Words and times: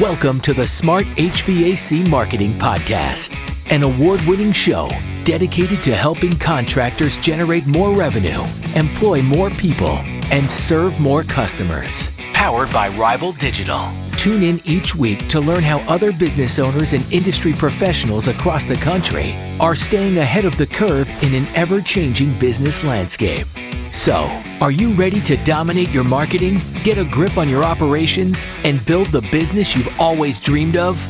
Welcome 0.00 0.40
to 0.42 0.54
the 0.54 0.66
Smart 0.66 1.04
HVAC 1.18 2.08
Marketing 2.08 2.54
Podcast, 2.54 3.36
an 3.70 3.82
award 3.82 4.22
winning 4.22 4.50
show 4.50 4.88
dedicated 5.24 5.82
to 5.82 5.94
helping 5.94 6.38
contractors 6.38 7.18
generate 7.18 7.66
more 7.66 7.94
revenue, 7.94 8.42
employ 8.76 9.20
more 9.20 9.50
people, 9.50 9.98
and 10.32 10.50
serve 10.50 10.98
more 11.00 11.22
customers. 11.22 12.10
Powered 12.32 12.72
by 12.72 12.88
Rival 12.88 13.32
Digital. 13.32 13.92
Tune 14.20 14.42
in 14.42 14.60
each 14.66 14.94
week 14.94 15.28
to 15.28 15.40
learn 15.40 15.62
how 15.62 15.78
other 15.88 16.12
business 16.12 16.58
owners 16.58 16.92
and 16.92 17.10
industry 17.10 17.54
professionals 17.54 18.28
across 18.28 18.66
the 18.66 18.74
country 18.74 19.32
are 19.58 19.74
staying 19.74 20.18
ahead 20.18 20.44
of 20.44 20.58
the 20.58 20.66
curve 20.66 21.08
in 21.22 21.34
an 21.34 21.48
ever 21.54 21.80
changing 21.80 22.38
business 22.38 22.84
landscape. 22.84 23.46
So, 23.90 24.24
are 24.60 24.72
you 24.72 24.92
ready 24.92 25.22
to 25.22 25.42
dominate 25.44 25.88
your 25.88 26.04
marketing, 26.04 26.60
get 26.82 26.98
a 26.98 27.04
grip 27.06 27.38
on 27.38 27.48
your 27.48 27.64
operations, 27.64 28.44
and 28.62 28.84
build 28.84 29.06
the 29.06 29.22
business 29.32 29.74
you've 29.74 29.98
always 29.98 30.38
dreamed 30.38 30.76
of? 30.76 31.00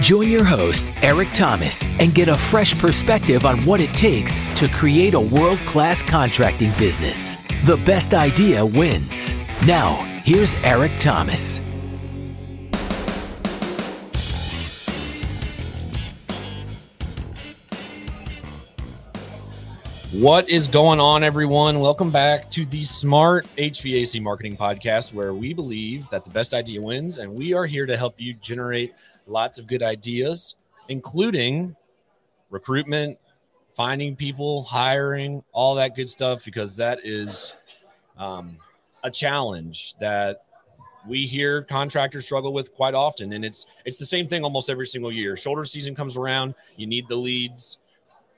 Join 0.00 0.28
your 0.30 0.44
host, 0.44 0.86
Eric 1.02 1.30
Thomas, 1.34 1.84
and 1.98 2.14
get 2.14 2.28
a 2.28 2.36
fresh 2.36 2.78
perspective 2.78 3.46
on 3.46 3.58
what 3.64 3.80
it 3.80 3.92
takes 3.94 4.38
to 4.54 4.68
create 4.68 5.14
a 5.14 5.20
world 5.20 5.58
class 5.66 6.04
contracting 6.04 6.70
business. 6.78 7.34
The 7.64 7.78
best 7.84 8.14
idea 8.14 8.64
wins. 8.64 9.34
Now, 9.66 10.04
here's 10.22 10.54
Eric 10.62 10.92
Thomas. 11.00 11.62
What 20.20 20.50
is 20.50 20.68
going 20.68 21.00
on, 21.00 21.24
everyone? 21.24 21.80
Welcome 21.80 22.10
back 22.10 22.50
to 22.50 22.66
the 22.66 22.84
Smart 22.84 23.46
HVAC 23.56 24.20
Marketing 24.20 24.54
Podcast, 24.54 25.14
where 25.14 25.32
we 25.32 25.54
believe 25.54 26.10
that 26.10 26.24
the 26.24 26.30
best 26.30 26.52
idea 26.52 26.82
wins, 26.82 27.16
and 27.16 27.34
we 27.34 27.54
are 27.54 27.64
here 27.64 27.86
to 27.86 27.96
help 27.96 28.20
you 28.20 28.34
generate 28.34 28.92
lots 29.26 29.58
of 29.58 29.66
good 29.66 29.82
ideas, 29.82 30.56
including 30.90 31.74
recruitment, 32.50 33.18
finding 33.74 34.14
people, 34.14 34.62
hiring, 34.64 35.42
all 35.52 35.74
that 35.76 35.96
good 35.96 36.10
stuff, 36.10 36.44
because 36.44 36.76
that 36.76 36.98
is 37.02 37.54
um, 38.18 38.58
a 39.02 39.10
challenge 39.10 39.94
that 40.00 40.44
we 41.08 41.24
hear 41.24 41.62
contractors 41.62 42.26
struggle 42.26 42.52
with 42.52 42.74
quite 42.74 42.92
often 42.92 43.32
and 43.32 43.42
it's 43.42 43.64
it's 43.86 43.96
the 43.96 44.04
same 44.04 44.28
thing 44.28 44.44
almost 44.44 44.68
every 44.68 44.86
single 44.86 45.10
year 45.10 45.34
shoulder 45.34 45.64
season 45.64 45.94
comes 45.94 46.14
around 46.14 46.54
you 46.76 46.86
need 46.86 47.08
the 47.08 47.16
leads 47.16 47.78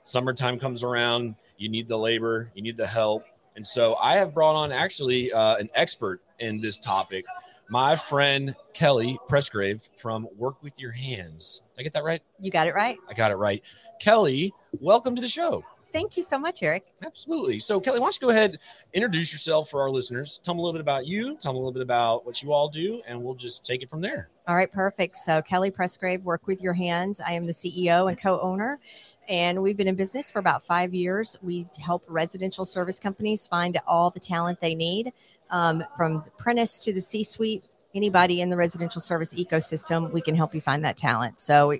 summertime 0.04 0.60
comes 0.60 0.84
around 0.84 1.34
you 1.62 1.68
need 1.68 1.86
the 1.86 1.96
labor, 1.96 2.50
you 2.54 2.62
need 2.62 2.76
the 2.76 2.86
help. 2.86 3.24
And 3.54 3.64
so 3.64 3.94
I 3.94 4.16
have 4.16 4.34
brought 4.34 4.56
on 4.56 4.72
actually 4.72 5.32
uh, 5.32 5.56
an 5.56 5.70
expert 5.74 6.20
in 6.40 6.60
this 6.60 6.76
topic, 6.76 7.24
my 7.70 7.94
friend 7.94 8.56
Kelly 8.74 9.16
Presgrave 9.28 9.88
from 9.96 10.26
Work 10.36 10.60
with 10.60 10.76
Your 10.80 10.90
Handz. 10.90 11.62
Did 11.76 11.80
I 11.80 11.84
get 11.84 11.92
that 11.92 12.02
right? 12.02 12.20
You 12.40 12.50
got 12.50 12.66
it 12.66 12.74
right. 12.74 12.98
I 13.08 13.14
got 13.14 13.30
it 13.30 13.36
right. 13.36 13.62
Kelly, 14.00 14.52
welcome 14.80 15.14
to 15.14 15.22
the 15.22 15.28
show. 15.28 15.62
Thank 15.92 16.16
you 16.16 16.22
so 16.22 16.38
much, 16.38 16.62
Eric. 16.62 16.86
Absolutely. 17.04 17.60
So, 17.60 17.80
Kelly, 17.80 18.00
why 18.00 18.06
don't 18.06 18.14
you 18.20 18.26
go 18.26 18.30
ahead, 18.30 18.58
introduce 18.92 19.32
yourself 19.32 19.70
for 19.70 19.82
our 19.82 19.90
listeners? 19.90 20.40
Tell 20.42 20.54
them 20.54 20.60
a 20.60 20.62
little 20.62 20.72
bit 20.72 20.80
about 20.80 21.06
you, 21.06 21.36
tell 21.36 21.52
them 21.52 21.56
a 21.56 21.58
little 21.58 21.72
bit 21.72 21.82
about 21.82 22.24
what 22.24 22.42
you 22.42 22.52
all 22.52 22.68
do, 22.68 23.02
and 23.06 23.22
we'll 23.22 23.34
just 23.34 23.64
take 23.64 23.82
it 23.82 23.90
from 23.90 24.00
there. 24.00 24.28
All 24.48 24.56
right, 24.56 24.70
perfect. 24.70 25.16
So, 25.16 25.42
Kelly 25.42 25.70
Presgrave, 25.70 26.22
Work 26.22 26.46
with 26.46 26.62
Your 26.62 26.72
Handz. 26.72 27.20
I 27.20 27.32
am 27.32 27.46
the 27.46 27.52
CEO 27.52 28.08
and 28.08 28.18
co 28.18 28.40
owner 28.40 28.80
and 29.28 29.62
we've 29.62 29.76
been 29.76 29.88
in 29.88 29.94
business 29.94 30.30
for 30.30 30.40
about 30.40 30.64
five 30.64 30.94
years. 30.94 31.36
We 31.42 31.66
help 31.80 32.04
residential 32.08 32.64
service 32.64 32.98
companies 32.98 33.46
find 33.46 33.78
all 33.86 34.10
the 34.10 34.20
talent 34.20 34.60
they 34.60 34.74
need, 34.74 35.12
um, 35.50 35.84
from 35.96 36.24
the 36.24 36.30
apprentice 36.38 36.80
to 36.80 36.92
the 36.92 37.00
C 37.00 37.24
suite. 37.24 37.64
Anybody 37.94 38.40
in 38.40 38.48
the 38.48 38.56
residential 38.56 39.00
service 39.00 39.34
ecosystem, 39.34 40.12
we 40.12 40.22
can 40.22 40.34
help 40.34 40.54
you 40.54 40.60
find 40.60 40.84
that 40.84 40.96
talent. 40.96 41.38
So, 41.38 41.78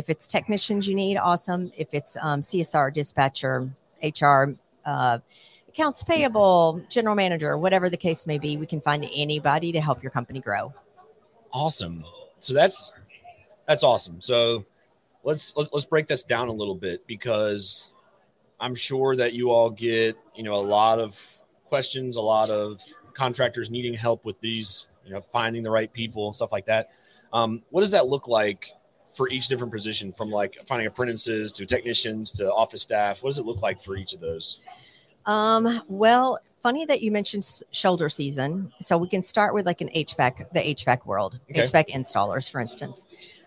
if 0.00 0.08
it's 0.08 0.26
technicians 0.26 0.88
you 0.88 0.94
need, 0.94 1.18
awesome. 1.18 1.70
If 1.76 1.92
it's 1.92 2.16
um, 2.22 2.40
CSR, 2.40 2.90
dispatcher, 2.92 3.70
HR, 4.02 4.54
uh, 4.86 5.18
accounts 5.68 6.02
payable, 6.02 6.82
general 6.88 7.14
manager, 7.14 7.58
whatever 7.58 7.90
the 7.90 7.98
case 7.98 8.26
may 8.26 8.38
be, 8.38 8.56
we 8.56 8.64
can 8.64 8.80
find 8.80 9.06
anybody 9.14 9.72
to 9.72 9.80
help 9.80 10.02
your 10.02 10.10
company 10.10 10.40
grow. 10.40 10.72
Awesome. 11.52 12.02
So 12.40 12.54
that's 12.54 12.94
that's 13.68 13.84
awesome. 13.84 14.22
So 14.22 14.64
let's, 15.22 15.54
let's 15.54 15.84
break 15.84 16.08
this 16.08 16.22
down 16.22 16.48
a 16.48 16.52
little 16.52 16.74
bit 16.74 17.06
because 17.06 17.92
I'm 18.58 18.74
sure 18.74 19.14
that 19.16 19.34
you 19.34 19.50
all 19.50 19.68
get 19.68 20.16
you 20.34 20.44
know 20.44 20.54
a 20.54 20.64
lot 20.64 20.98
of 20.98 21.20
questions, 21.66 22.16
a 22.16 22.22
lot 22.22 22.48
of 22.48 22.80
contractors 23.12 23.70
needing 23.70 23.92
help 23.92 24.24
with 24.24 24.40
these, 24.40 24.88
you 25.04 25.12
know, 25.12 25.20
finding 25.20 25.62
the 25.62 25.70
right 25.70 25.92
people, 25.92 26.32
stuff 26.32 26.52
like 26.52 26.64
that. 26.66 26.88
Um, 27.34 27.62
what 27.68 27.82
does 27.82 27.90
that 27.90 28.08
look 28.08 28.28
like 28.28 28.72
for 29.20 29.28
each 29.28 29.48
different 29.48 29.70
position, 29.70 30.14
from 30.14 30.30
like 30.30 30.56
finding 30.64 30.86
apprentices 30.86 31.52
to 31.52 31.66
technicians 31.66 32.32
to 32.32 32.50
office 32.50 32.80
staff? 32.80 33.22
What 33.22 33.28
does 33.28 33.38
it 33.38 33.44
look 33.44 33.60
like 33.60 33.82
for 33.82 33.94
each 33.94 34.14
of 34.14 34.20
those? 34.20 34.60
Um, 35.26 35.82
well, 35.88 36.38
funny 36.62 36.86
that 36.86 37.02
you 37.02 37.12
mentioned 37.12 37.46
shoulder 37.70 38.08
season. 38.08 38.72
So 38.80 38.96
we 38.96 39.08
can 39.08 39.22
start 39.22 39.52
with 39.52 39.66
like 39.66 39.82
an 39.82 39.90
HVAC, 39.94 40.50
the 40.54 40.60
HVAC 40.60 41.04
world, 41.04 41.38
okay. 41.50 41.60
HVAC 41.60 41.90
installers, 41.90 42.50
for 42.50 42.62
instance. 42.62 43.06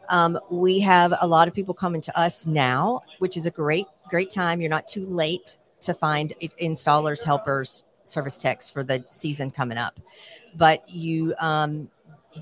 Um, 0.09 0.38
we 0.51 0.79
have 0.81 1.16
a 1.19 1.25
lot 1.25 1.47
of 1.47 1.56
people 1.56 1.73
coming 1.73 2.01
to 2.01 2.19
us 2.19 2.45
now, 2.45 3.01
which 3.17 3.35
is 3.35 3.47
a 3.47 3.51
great, 3.51 3.88
great 4.09 4.29
time. 4.29 4.62
You're 4.62 4.69
not 4.69 4.88
too 4.88 5.07
late 5.07 5.57
to 5.81 5.95
find 5.95 6.35
installers, 6.62 7.23
helpers, 7.23 7.83
service 8.03 8.38
techs 8.38 8.69
for 8.69 8.83
the 8.83 9.03
season 9.09 9.50
coming 9.50 9.79
up. 9.79 10.00
But 10.56 10.88
you, 10.88 11.33
um, 11.39 11.89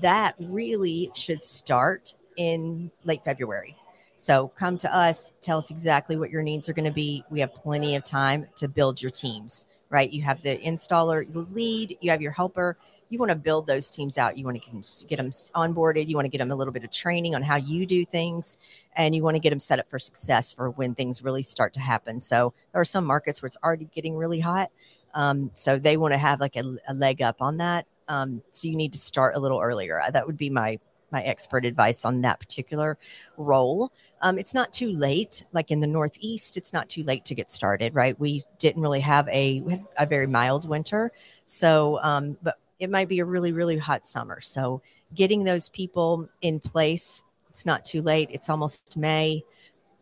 that 0.02 0.34
really 0.38 1.10
should 1.14 1.42
start 1.42 2.16
in 2.36 2.90
late 3.04 3.24
February. 3.24 3.76
So 4.16 4.48
come 4.48 4.76
to 4.78 4.94
us, 4.94 5.32
tell 5.40 5.58
us 5.58 5.70
exactly 5.70 6.16
what 6.16 6.30
your 6.30 6.42
needs 6.42 6.68
are 6.68 6.72
going 6.72 6.84
to 6.84 6.92
be. 6.92 7.24
We 7.30 7.40
have 7.40 7.54
plenty 7.54 7.96
of 7.96 8.04
time 8.04 8.46
to 8.56 8.68
build 8.68 9.02
your 9.02 9.10
teams, 9.10 9.66
right? 9.90 10.08
You 10.08 10.22
have 10.22 10.42
the 10.42 10.58
installer 10.58 11.30
the 11.32 11.40
lead, 11.40 11.98
you 12.00 12.10
have 12.10 12.22
your 12.22 12.30
helper. 12.30 12.76
You 13.08 13.18
want 13.18 13.30
to 13.30 13.36
build 13.36 13.66
those 13.66 13.90
teams 13.90 14.18
out. 14.18 14.38
You 14.38 14.44
want 14.44 14.62
to 14.62 15.06
get 15.06 15.16
them 15.16 15.30
onboarded. 15.30 16.08
You 16.08 16.14
want 16.14 16.26
to 16.26 16.30
get 16.30 16.38
them 16.38 16.50
a 16.50 16.54
little 16.54 16.72
bit 16.72 16.84
of 16.84 16.90
training 16.90 17.34
on 17.34 17.42
how 17.42 17.56
you 17.56 17.84
do 17.84 18.04
things, 18.04 18.58
and 18.96 19.14
you 19.14 19.22
want 19.22 19.34
to 19.34 19.40
get 19.40 19.50
them 19.50 19.60
set 19.60 19.78
up 19.78 19.90
for 19.90 19.98
success 19.98 20.52
for 20.52 20.70
when 20.70 20.94
things 20.94 21.22
really 21.22 21.42
start 21.42 21.72
to 21.74 21.80
happen. 21.80 22.20
So 22.20 22.54
there 22.72 22.80
are 22.80 22.86
some 22.86 23.04
markets 23.04 23.42
where 23.42 23.48
it's 23.48 23.58
already 23.62 23.88
getting 23.92 24.16
really 24.16 24.40
hot. 24.40 24.70
Um, 25.14 25.50
so 25.54 25.78
they 25.78 25.96
want 25.96 26.12
to 26.14 26.18
have 26.18 26.40
like 26.40 26.56
a, 26.56 26.62
a 26.88 26.94
leg 26.94 27.20
up 27.20 27.42
on 27.42 27.58
that. 27.58 27.86
Um, 28.08 28.42
so 28.50 28.68
you 28.68 28.76
need 28.76 28.92
to 28.92 28.98
start 28.98 29.34
a 29.34 29.40
little 29.40 29.60
earlier. 29.60 30.00
That 30.10 30.26
would 30.26 30.38
be 30.38 30.48
my 30.48 30.78
my 31.12 31.22
expert 31.22 31.64
advice 31.64 32.04
on 32.04 32.22
that 32.22 32.40
particular 32.40 32.98
role. 33.36 33.92
Um, 34.20 34.38
it's 34.38 34.54
not 34.54 34.72
too 34.72 34.90
late. 34.92 35.44
Like 35.52 35.70
in 35.70 35.80
the 35.80 35.86
Northeast, 35.86 36.56
it's 36.56 36.72
not 36.72 36.88
too 36.88 37.04
late 37.04 37.24
to 37.26 37.34
get 37.34 37.50
started, 37.50 37.94
right? 37.94 38.18
We 38.18 38.42
didn't 38.58 38.82
really 38.82 39.00
have 39.00 39.28
a 39.28 39.62
a 39.98 40.06
very 40.06 40.26
mild 40.26 40.68
winter, 40.68 41.12
so 41.44 42.00
um, 42.02 42.36
but 42.42 42.58
it 42.78 42.90
might 42.90 43.08
be 43.08 43.20
a 43.20 43.24
really 43.24 43.52
really 43.52 43.78
hot 43.78 44.04
summer. 44.04 44.40
So 44.40 44.82
getting 45.14 45.44
those 45.44 45.68
people 45.68 46.28
in 46.40 46.58
place, 46.60 47.22
it's 47.50 47.66
not 47.66 47.84
too 47.84 48.02
late. 48.02 48.28
It's 48.32 48.48
almost 48.48 48.96
May. 48.96 49.44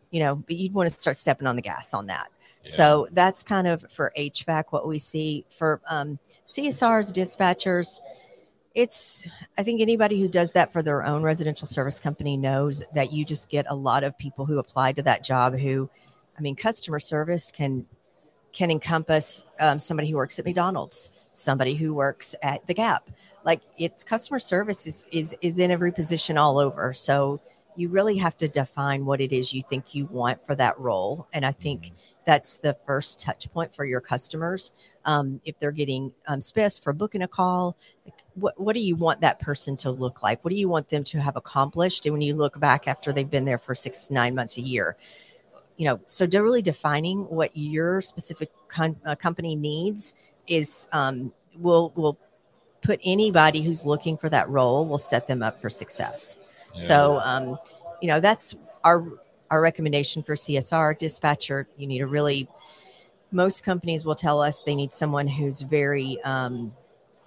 You 0.09 0.19
know, 0.19 0.35
but 0.35 0.57
you'd 0.57 0.73
want 0.73 0.89
to 0.89 0.97
start 0.97 1.15
stepping 1.15 1.47
on 1.47 1.55
the 1.55 1.61
gas 1.61 1.93
on 1.93 2.07
that. 2.07 2.27
Yeah. 2.65 2.71
So 2.71 3.07
that's 3.13 3.43
kind 3.43 3.65
of 3.65 3.89
for 3.89 4.11
HVAC 4.17 4.65
what 4.71 4.85
we 4.85 4.99
see 4.99 5.45
for 5.49 5.79
um, 5.87 6.19
CSRs, 6.45 7.13
dispatchers 7.13 8.01
it's 8.73 9.27
i 9.57 9.63
think 9.63 9.81
anybody 9.81 10.19
who 10.19 10.27
does 10.27 10.53
that 10.53 10.71
for 10.71 10.81
their 10.81 11.03
own 11.03 11.23
residential 11.23 11.67
service 11.67 11.99
company 11.99 12.37
knows 12.37 12.83
that 12.93 13.11
you 13.11 13.25
just 13.25 13.49
get 13.49 13.65
a 13.69 13.75
lot 13.75 14.03
of 14.03 14.17
people 14.17 14.45
who 14.45 14.59
apply 14.59 14.91
to 14.93 15.01
that 15.01 15.23
job 15.23 15.57
who 15.57 15.89
i 16.37 16.41
mean 16.41 16.55
customer 16.55 16.99
service 16.99 17.51
can 17.51 17.85
can 18.53 18.69
encompass 18.69 19.45
um, 19.59 19.79
somebody 19.79 20.09
who 20.09 20.15
works 20.15 20.39
at 20.39 20.45
mcdonald's 20.45 21.11
somebody 21.31 21.73
who 21.73 21.93
works 21.93 22.35
at 22.43 22.65
the 22.67 22.73
gap. 22.73 23.09
Like 23.43 23.61
it's 23.77 24.03
customer 24.03 24.39
service 24.39 24.85
is 24.85 25.05
is, 25.11 25.35
is 25.41 25.59
in 25.59 25.71
every 25.71 25.91
position 25.91 26.37
all 26.37 26.59
over. 26.59 26.93
So 26.93 27.39
you 27.75 27.89
really 27.89 28.17
have 28.17 28.37
to 28.37 28.47
define 28.47 29.05
what 29.05 29.21
it 29.21 29.31
is 29.31 29.53
you 29.53 29.61
think 29.61 29.95
you 29.95 30.05
want 30.07 30.45
for 30.45 30.55
that 30.55 30.77
role. 30.79 31.27
And 31.33 31.45
I 31.45 31.51
think 31.51 31.83
mm-hmm. 31.83 31.95
that's 32.25 32.59
the 32.59 32.75
first 32.85 33.19
touch 33.19 33.51
point 33.51 33.73
for 33.73 33.85
your 33.85 34.01
customers. 34.01 34.71
Um, 35.05 35.41
if 35.45 35.57
they're 35.59 35.71
getting 35.71 36.11
um, 36.27 36.41
SPIS 36.41 36.79
for 36.79 36.93
booking 36.93 37.21
a 37.21 37.27
call, 37.27 37.77
like 38.05 38.23
what, 38.35 38.59
what 38.59 38.75
do 38.75 38.81
you 38.81 38.95
want 38.95 39.21
that 39.21 39.39
person 39.39 39.75
to 39.77 39.91
look 39.91 40.21
like? 40.21 40.43
What 40.43 40.51
do 40.51 40.59
you 40.59 40.69
want 40.69 40.89
them 40.89 41.03
to 41.05 41.21
have 41.21 41.35
accomplished? 41.35 42.05
And 42.05 42.13
when 42.13 42.21
you 42.21 42.35
look 42.35 42.59
back 42.59 42.87
after 42.87 43.13
they've 43.13 43.29
been 43.29 43.45
there 43.45 43.57
for 43.57 43.73
six, 43.73 44.09
nine 44.11 44.35
months, 44.35 44.57
a 44.57 44.61
year, 44.61 44.97
you 45.77 45.85
know, 45.85 45.99
so 46.05 46.27
really 46.31 46.61
defining 46.61 47.21
what 47.21 47.55
your 47.55 48.01
specific 48.01 48.51
con- 48.67 48.99
uh, 49.05 49.15
company 49.15 49.55
needs 49.55 50.13
is 50.47 50.87
um, 50.91 51.33
will 51.57 51.91
will 51.95 52.19
put 52.81 52.99
anybody 53.03 53.61
who's 53.61 53.85
looking 53.85 54.17
for 54.17 54.29
that 54.29 54.49
role 54.49 54.87
will 54.87 54.97
set 54.97 55.27
them 55.27 55.43
up 55.43 55.61
for 55.61 55.69
success. 55.69 56.39
So, 56.75 57.19
um, 57.23 57.57
you 58.01 58.07
know, 58.07 58.19
that's 58.19 58.55
our 58.83 59.05
our 59.49 59.61
recommendation 59.61 60.23
for 60.23 60.35
CSR 60.35 60.93
dispatcher. 60.97 61.67
You 61.77 61.87
need 61.87 62.01
a 62.01 62.07
really 62.07 62.47
most 63.31 63.63
companies 63.63 64.05
will 64.05 64.15
tell 64.15 64.41
us 64.41 64.61
they 64.61 64.75
need 64.75 64.91
someone 64.91 65.27
who's 65.27 65.61
very 65.61 66.21
um, 66.23 66.73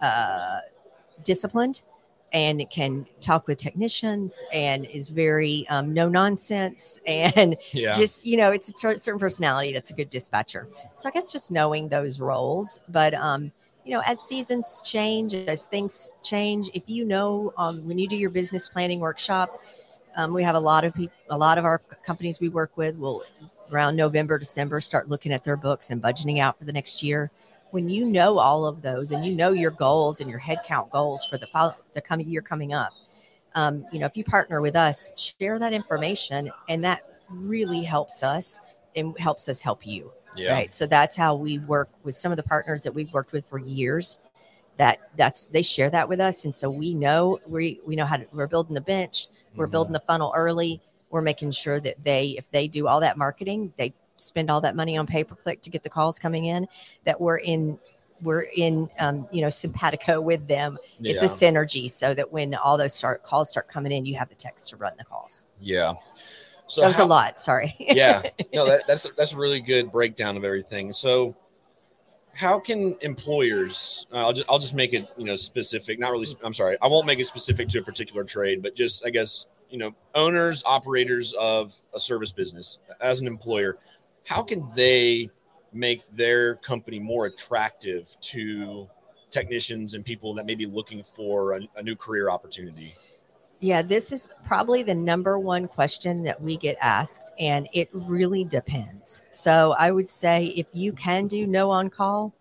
uh, 0.01 0.61
disciplined 1.23 1.83
and 2.33 2.69
can 2.69 3.07
talk 3.21 3.47
with 3.47 3.59
technicians 3.59 4.43
and 4.53 4.87
is 4.87 5.09
very 5.09 5.67
um, 5.71 5.95
no 5.95 6.09
nonsense 6.09 7.01
and 7.07 7.57
Yeah. 7.73 7.95
just 7.95 8.27
you 8.27 8.37
know 8.37 8.51
it's 8.51 8.71
a 8.71 8.99
certain 8.99 9.19
personality 9.19 9.73
that's 9.73 9.91
a 9.91 9.95
good 9.95 10.11
dispatcher 10.11 10.69
so 10.97 11.09
i 11.09 11.13
guess 11.13 11.33
just 11.33 11.53
knowing 11.53 11.89
those 11.89 12.21
roles 12.21 12.81
but 12.89 13.15
um 13.15 13.53
you 13.85 13.93
know 13.93 14.03
as 14.07 14.21
seasons 14.21 14.83
change 14.85 15.35
as 15.35 15.67
things 15.67 16.11
change 16.23 16.71
if 16.75 16.85
you 16.87 17.05
know 17.05 17.53
um, 17.57 17.87
when 17.87 17.99
you 17.99 18.09
do 18.09 18.17
your 18.17 18.31
business 18.31 18.69
planning 18.69 19.01
workshop 19.01 19.63
um, 20.17 20.33
we 20.33 20.43
have 20.43 20.55
a 20.55 20.61
lot 20.61 20.85
of 20.85 20.95
people 20.95 21.15
a 21.31 21.37
lot 21.37 21.59
of 21.59 21.65
our 21.65 21.79
companies 22.05 22.41
we 22.41 22.49
work 22.49 22.77
with 22.77 22.97
will 22.99 23.23
around 23.73 23.97
november 23.97 24.39
december 24.39 24.81
start 24.81 25.09
looking 25.09 25.33
at 25.33 25.45
their 25.45 25.57
books 25.57 25.91
and 25.91 26.03
budgeting 26.03 26.39
out 26.39 26.59
for 26.59 26.65
the 26.65 26.73
next 26.73 27.03
year. 27.03 27.31
When 27.71 27.89
you 27.89 28.05
know 28.05 28.39
all 28.39 28.67
of 28.67 28.83
those 28.83 29.11
and 29.11 29.27
you 29.27 29.35
know 29.35 29.51
your 29.51 29.73
goals 29.73 30.21
and 30.21 30.31
your 30.31 30.39
headcount 30.39 30.93
goals 30.93 31.25
for 31.25 31.39
the 31.39 31.49
follow, 31.49 31.75
the 31.93 32.01
coming 32.01 32.29
year 32.29 32.41
coming 32.41 32.73
up 32.73 32.93
um, 33.55 33.85
you 33.93 33.99
know 33.99 34.07
if 34.07 34.17
you 34.17 34.25
partner 34.25 34.61
with 34.61 34.77
us 34.77 35.11
share 35.17 35.59
that 35.59 35.73
information 35.73 36.53
and 36.69 36.85
that 36.85 37.03
really 37.29 37.83
helps 37.83 38.23
us 38.23 38.61
and 38.95 39.19
helps 39.19 39.49
us 39.49 39.61
help 39.61 39.85
you 39.87 40.13
Yeah. 40.37 40.53
right 40.53 40.75
so 40.75 40.87
that's 40.87 41.17
how 41.17 41.35
we 41.35 41.59
work 41.61 41.89
with 42.03 42.17
some 42.17 42.33
of 42.33 42.37
the 42.37 42.43
partners 42.43 42.83
that 42.83 42.95
we've 42.95 43.13
worked 43.13 43.33
with 43.33 43.47
for 43.47 43.59
years 43.59 44.19
that 44.77 44.99
that's 45.17 45.47
they 45.47 45.63
share 45.63 45.91
that 45.91 46.09
with 46.09 46.21
us 46.21 46.45
and 46.45 46.55
so 46.55 46.69
we 46.71 46.95
know 46.95 47.39
we 47.47 47.81
we 47.87 47.95
know 47.97 48.05
how 48.07 48.17
to 48.17 48.27
we're 48.33 48.47
building 48.47 48.75
the 48.75 48.81
bench 48.81 49.29
we're 49.57 49.69
Mhm. 49.69 49.71
building 49.71 49.93
the 49.93 50.01
funnel 50.01 50.33
early 50.37 50.81
we're 51.11 51.23
making 51.23 51.51
sure 51.53 51.79
that 51.81 52.03
they 52.03 52.31
if 52.39 52.51
they 52.51 52.67
do 52.67 52.89
all 52.89 53.01
that 53.01 53.17
marketing 53.17 53.73
they 53.77 53.93
spend 54.17 54.51
all 54.51 54.61
that 54.61 54.75
money 54.77 54.97
on 54.97 55.07
pay 55.07 55.23
per 55.25 55.35
click 55.35 55.61
to 55.63 55.71
get 55.71 55.83
the 55.83 55.89
calls 55.91 56.19
coming 56.19 56.47
in 56.47 56.67
that 57.05 57.21
we're 57.21 57.37
in 57.39 57.79
we're 58.23 58.47
in 58.57 58.89
um, 59.01 59.27
you 59.33 59.43
know 59.43 59.51
simpatico 59.51 60.21
with 60.21 60.47
them 60.49 60.79
it's 61.03 61.23
a 61.23 61.27
synergy 61.27 61.91
so 61.91 62.15
that 62.15 62.33
when 62.33 62.55
all 62.55 62.77
those 62.79 62.95
start 62.95 63.23
calls 63.25 63.51
start 63.51 63.69
coming 63.69 63.91
in 63.93 64.05
you 64.07 64.15
have 64.17 64.29
the 64.29 64.35
text 64.37 64.69
to 64.69 64.77
run 64.77 64.93
the 64.99 65.05
calls 65.05 65.47
Yeah. 65.61 65.95
So 66.67 66.81
that 66.81 66.89
was 66.89 66.97
how- 66.97 67.05
a 67.05 67.07
lot 67.07 67.39
sorry. 67.39 67.75
Yeah. 67.81 68.23
No 68.53 68.67
that, 68.67 68.83
that's 68.87 69.07
that's 69.17 69.33
a 69.33 69.37
really 69.37 69.61
good 69.61 69.91
breakdown 69.93 70.37
of 70.37 70.45
everything. 70.45 70.93
So 70.93 71.37
how 72.35 72.59
can 72.59 72.97
employers 73.01 74.07
uh, 74.13 74.17
I'll, 74.17 74.33
just, 74.33 74.47
I'll 74.49 74.59
just 74.59 74.75
make 74.75 74.93
it 74.93 75.07
you 75.17 75.25
know 75.25 75.37
specific 75.37 75.99
not 75.99 76.11
really 76.11 76.27
i'm 76.43 76.53
sorry 76.53 76.77
i 76.83 76.89
won't 76.89 77.07
make 77.07 77.21
it 77.21 77.27
specific 77.27 77.69
to 77.69 77.79
a 77.79 77.83
particular 77.83 78.25
trade 78.25 78.61
but 78.61 78.75
just 78.75 79.07
i 79.07 79.11
guess 79.11 79.47
you 79.71 79.79
know 79.79 79.95
owners 80.15 80.63
operators 80.67 81.33
of 81.35 81.75
a 81.95 81.99
service 81.99 82.33
business 82.33 82.79
as 83.01 83.21
an 83.21 83.27
employer 83.27 83.79
how 84.27 84.43
can 84.43 84.69
they 84.75 85.31
make 85.73 86.03
their 86.17 86.57
company 86.57 86.99
more 86.99 87.27
attractive 87.27 88.17
to 88.21 88.89
technicians 89.31 89.95
and 89.95 90.05
people 90.05 90.35
that 90.35 90.47
may 90.47 90.55
be 90.55 90.67
looking 90.67 91.03
for 91.03 91.53
a, 91.53 91.61
a 91.77 91.83
new 91.83 91.95
career 91.97 92.31
opportunity 92.31 92.95
Yeah, 93.65 93.81
this 93.81 94.13
is 94.13 94.31
probably 94.45 94.83
the 94.83 94.95
number 94.95 95.39
one 95.39 95.69
question 95.69 96.23
that 96.25 96.43
we 96.43 96.59
get 96.59 96.77
asked, 96.83 97.33
and 97.39 97.67
it 97.73 97.89
really 97.95 98.45
depends. 98.45 99.23
So 99.31 99.75
I 99.79 99.91
would 99.91 100.11
say 100.11 100.49
if 100.49 100.67
you 100.75 100.93
can 100.93 101.29
do 101.29 101.47
no 101.47 101.71
on 101.71 101.89
call, 101.89 102.35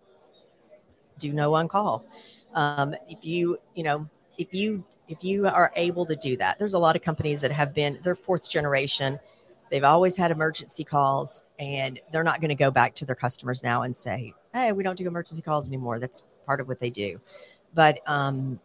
do 1.18 1.32
no 1.32 1.54
on 1.54 1.66
call. 1.66 2.04
Um, 2.52 2.94
if 3.08 3.24
you, 3.24 3.56
you 3.74 3.84
know, 3.84 4.06
if 4.36 4.48
you 4.52 4.84
if 5.08 5.24
you 5.24 5.46
are 5.46 5.72
able 5.76 6.04
to 6.04 6.14
do 6.14 6.36
that, 6.36 6.58
there's 6.58 6.74
a 6.74 6.78
lot 6.78 6.94
of 6.94 7.00
companies 7.00 7.40
that 7.40 7.52
have 7.52 7.72
been 7.72 7.98
they're 8.02 8.14
fourth 8.14 8.50
generation. 8.50 9.18
They've 9.70 9.82
always 9.82 10.18
had 10.18 10.30
emergency 10.30 10.84
calls, 10.84 11.42
and 11.58 11.98
they're 12.12 12.22
not 12.22 12.42
going 12.42 12.50
to 12.50 12.54
go 12.54 12.70
back 12.70 12.94
to 12.96 13.06
their 13.06 13.16
customers 13.16 13.62
now 13.62 13.80
and 13.80 13.96
say, 13.96 14.34
"Hey, 14.52 14.72
we 14.72 14.82
don't 14.82 14.98
do 14.98 15.06
emergency 15.06 15.40
calls 15.40 15.68
anymore." 15.68 15.98
That's 16.00 16.22
part 16.44 16.60
of 16.60 16.68
what 16.68 16.80
they 16.80 16.90
do. 16.90 17.18
But 17.72 18.00
um, 18.06 18.60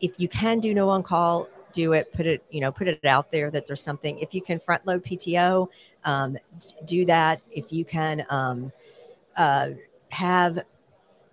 if 0.00 0.18
you 0.18 0.28
can 0.28 0.60
do 0.60 0.74
no 0.74 0.88
on 0.88 1.02
call, 1.02 1.48
do 1.72 1.92
it. 1.92 2.12
Put 2.12 2.26
it, 2.26 2.42
you 2.50 2.60
know, 2.60 2.72
put 2.72 2.88
it 2.88 3.04
out 3.04 3.30
there 3.30 3.50
that 3.50 3.66
there's 3.66 3.80
something. 3.80 4.18
If 4.18 4.34
you 4.34 4.42
can 4.42 4.58
front 4.58 4.86
load 4.86 5.04
PTO, 5.04 5.68
um, 6.04 6.36
do 6.84 7.04
that. 7.06 7.40
If 7.50 7.72
you 7.72 7.84
can 7.84 8.26
um, 8.28 8.72
uh, 9.36 9.70
have 10.10 10.60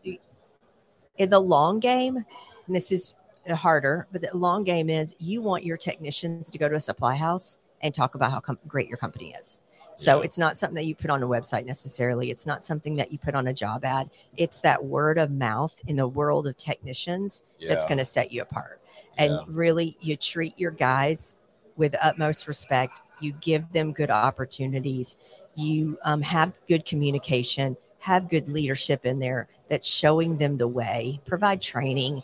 in 0.03 1.29
the 1.29 1.39
long 1.39 1.79
game, 1.79 2.17
and 2.17 2.75
this 2.75 2.91
is 2.91 3.15
harder, 3.55 4.07
but 4.11 4.21
the 4.21 4.35
long 4.37 4.63
game 4.63 4.89
is 4.89 5.15
you 5.19 5.41
want 5.41 5.63
your 5.63 5.77
technicians 5.77 6.51
to 6.51 6.59
go 6.59 6.69
to 6.69 6.75
a 6.75 6.79
supply 6.79 7.15
house 7.15 7.57
and 7.81 7.93
talk 7.93 8.15
about 8.15 8.31
how 8.31 8.39
com- 8.39 8.59
great 8.67 8.87
your 8.87 8.97
company 8.97 9.33
is. 9.39 9.61
So 9.97 10.19
Yeah. 10.19 10.25
it's 10.25 10.37
not 10.37 10.55
something 10.55 10.75
that 10.75 10.85
you 10.85 10.93
put 10.93 11.09
on 11.09 11.23
a 11.23 11.27
website 11.27 11.65
necessarily. 11.65 12.29
It's 12.29 12.45
not 12.45 12.61
something 12.61 12.95
that 12.97 13.11
you 13.11 13.17
put 13.17 13.33
on 13.33 13.47
a 13.47 13.53
job 13.53 13.83
ad. 13.83 14.11
It's 14.37 14.61
that 14.61 14.85
word 14.85 15.17
of 15.17 15.31
mouth 15.31 15.75
in 15.87 15.95
the 15.95 16.07
world 16.07 16.45
of 16.45 16.55
technicians 16.55 17.43
that's 17.67 17.83
going 17.85 17.97
to 17.97 18.05
set 18.05 18.31
you 18.31 18.43
apart. 18.43 18.79
And 19.17 19.33
Yeah. 19.33 19.43
really, 19.47 19.97
you 19.99 20.15
treat 20.15 20.57
your 20.59 20.69
guys 20.69 21.33
with 21.77 21.95
utmost 21.99 22.47
respect. 22.47 23.01
You 23.19 23.31
give 23.41 23.71
them 23.71 23.91
good 23.91 24.11
opportunities. 24.11 25.17
You 25.55 25.97
um, 26.03 26.21
have 26.21 26.53
good 26.67 26.85
communication, 26.85 27.75
have 27.97 28.29
good 28.29 28.47
leadership 28.49 29.03
in 29.03 29.17
there 29.17 29.47
that's 29.67 29.87
showing 29.87 30.37
them 30.37 30.57
the 30.57 30.67
way, 30.67 31.19
provide 31.25 31.59
training, 31.59 32.21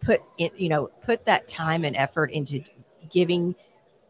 put 0.00 0.20
it, 0.36 0.52
you 0.58 0.68
know, 0.68 0.88
put 1.02 1.24
that 1.26 1.46
time 1.46 1.84
and 1.84 1.94
effort 1.94 2.32
into 2.32 2.64
giving 3.08 3.54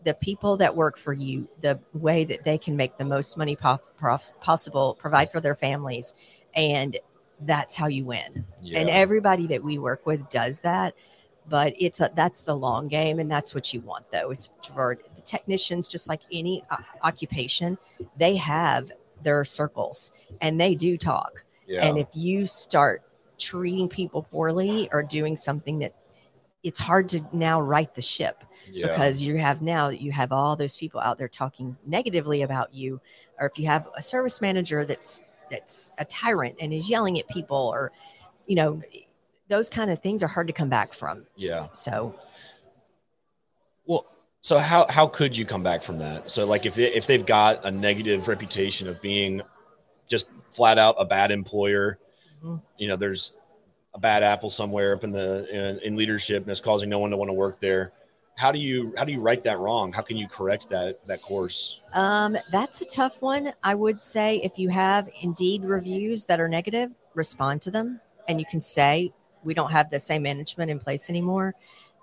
the 0.09 0.15
people 0.15 0.57
that 0.57 0.75
work 0.75 0.97
for 0.97 1.13
you 1.13 1.47
the 1.61 1.79
way 1.93 2.25
that 2.25 2.43
they 2.43 2.57
can 2.57 2.75
make 2.77 2.97
the 2.97 3.05
most 3.05 3.37
money 3.37 3.55
pos- 3.55 4.33
possible, 4.41 4.97
provide 4.99 5.31
for 5.31 5.39
their 5.39 5.55
families. 5.55 6.15
And 6.55 6.97
that's 7.43 7.77
how 7.77 7.87
you 7.87 8.05
win 8.05 8.45
yeah. 8.61 8.81
and 8.81 8.91
everybody 8.91 9.47
that 9.47 9.63
we 9.63 9.79
work 9.79 10.05
with 10.07 10.29
does 10.29 10.61
that 10.61 10.95
but 11.49 11.73
it's 11.79 12.01
a, 12.01 12.11
that's 12.15 12.43
the 12.43 12.55
long 12.55 12.89
game 12.89 13.21
and 13.21 13.31
that's 13.31 13.55
what 13.55 13.73
you 13.73 13.81
want 13.81 14.05
though 14.11 14.31
is 14.31 14.51
for 14.75 14.99
the 15.15 15.23
technicians 15.23 15.87
just 15.87 16.09
like 16.09 16.21
any 16.33 16.65
o- 16.71 16.77
occupation 17.03 17.79
they 18.17 18.35
have 18.35 18.91
their 19.23 19.45
circles 19.45 20.11
and 20.41 20.61
they 20.61 20.75
do 20.75 20.97
talk 20.97 21.45
yeah. 21.67 21.85
and 21.87 21.97
if 21.97 22.09
you 22.13 22.45
start 22.45 23.03
treating 23.39 23.89
people 23.89 24.25
poorly 24.25 24.89
or 24.91 25.03
doing 25.03 25.37
something 25.37 25.79
that 25.79 25.95
it's 26.69 26.79
hard 26.79 27.09
to 27.09 27.19
now 27.33 27.59
right 27.59 27.95
the 27.95 28.03
ship 28.03 28.45
yeah. 28.71 28.87
because 28.87 29.23
you 29.23 29.39
have 29.39 29.63
now 29.63 29.89
you 29.89 30.13
have 30.13 30.33
all 30.33 30.55
those 30.55 30.77
people 30.77 31.01
out 31.01 31.17
there 31.17 31.27
talking 31.29 31.75
negatively 31.87 32.43
about 32.43 32.75
you 32.75 33.01
or 33.41 33.47
if 33.47 33.59
you 33.59 33.67
have 33.67 33.89
a 33.97 34.03
service 34.03 34.43
manager 34.43 34.85
that's 34.85 35.23
that's 35.51 35.95
a 35.97 36.05
tyrant 36.05 36.55
and 36.61 36.75
is 36.75 36.91
yelling 36.91 37.19
at 37.19 37.27
people 37.29 37.57
or 37.57 37.91
you 38.47 38.55
know 38.55 38.83
those 39.49 39.71
kind 39.71 39.91
of 39.91 39.99
things 39.99 40.23
are 40.23 40.29
hard 40.29 40.47
to 40.47 40.53
come 40.53 40.69
back 40.69 40.93
from 40.93 41.25
yeah 41.37 41.69
so 41.73 42.15
Well, 43.87 44.05
so 44.43 44.59
how 44.59 44.87
how 44.91 45.07
could 45.07 45.35
you 45.35 45.47
come 45.47 45.63
back 45.63 45.83
from 45.83 45.99
that? 46.01 46.31
So 46.31 46.45
like 46.47 46.67
if 46.67 46.75
they, 46.75 46.93
if 46.93 47.07
they've 47.07 47.25
got 47.25 47.65
a 47.65 47.71
negative 47.71 48.29
reputation 48.29 48.87
of 48.89 49.01
being 49.01 49.41
just 50.11 50.29
flat 50.53 50.77
out 50.77 50.95
a 50.99 51.05
bad 51.07 51.31
employer, 51.31 51.99
Mhm. 52.45 52.61
you 52.77 52.89
know, 52.89 52.97
there's 52.97 53.37
a 53.95 53.99
bad 53.99 54.23
apple 54.23 54.51
somewhere 54.51 54.95
up 54.95 55.05
in 55.05 55.11
the 55.11 55.49
in, 55.51 55.79
in 55.81 55.97
leadership 55.97 56.43
and 56.43 56.51
it's 56.51 56.61
causing 56.61 56.89
no 56.89 56.99
one 56.99 57.11
to 57.11 57.17
want 57.17 57.29
to 57.29 57.35
work 57.35 57.61
there. 57.61 57.93
How 58.37 58.53
do 58.53 58.59
you 58.59 58.95
how 58.97 59.05
do 59.05 59.13
you 59.13 59.21
right 59.21 59.43
that 59.45 59.59
wrong? 59.59 59.93
How 59.93 60.03
can 60.03 60.17
you 60.17 60.29
correct 60.29 60.69
that 60.71 61.05
that 61.07 61.23
course? 61.23 61.81
um, 61.93 62.37
that's 62.51 62.81
a 62.81 62.85
tough 62.85 63.21
one 63.23 63.53
i 63.63 63.75
would 63.75 64.01
say 64.01 64.37
if 64.43 64.59
you 64.59 64.69
have 64.69 65.09
indeed 65.23 65.65
reviews 65.65 66.25
that 66.27 66.41
are 66.41 66.49
negative 66.49 66.91
respond 67.15 67.63
to 67.63 67.71
them 67.71 68.01
and 68.29 68.39
you 68.39 68.47
can 68.47 68.61
say 68.61 69.13
we 69.45 69.55
don't 69.55 69.73
have 69.73 69.91
the 69.91 69.99
same 69.99 70.23
management 70.23 70.71
in 70.71 70.79
place 70.79 71.09
anymore 71.09 71.55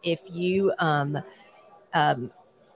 if 0.03 0.21
you 0.29 0.73
um, 0.79 1.17
um, 1.93 2.31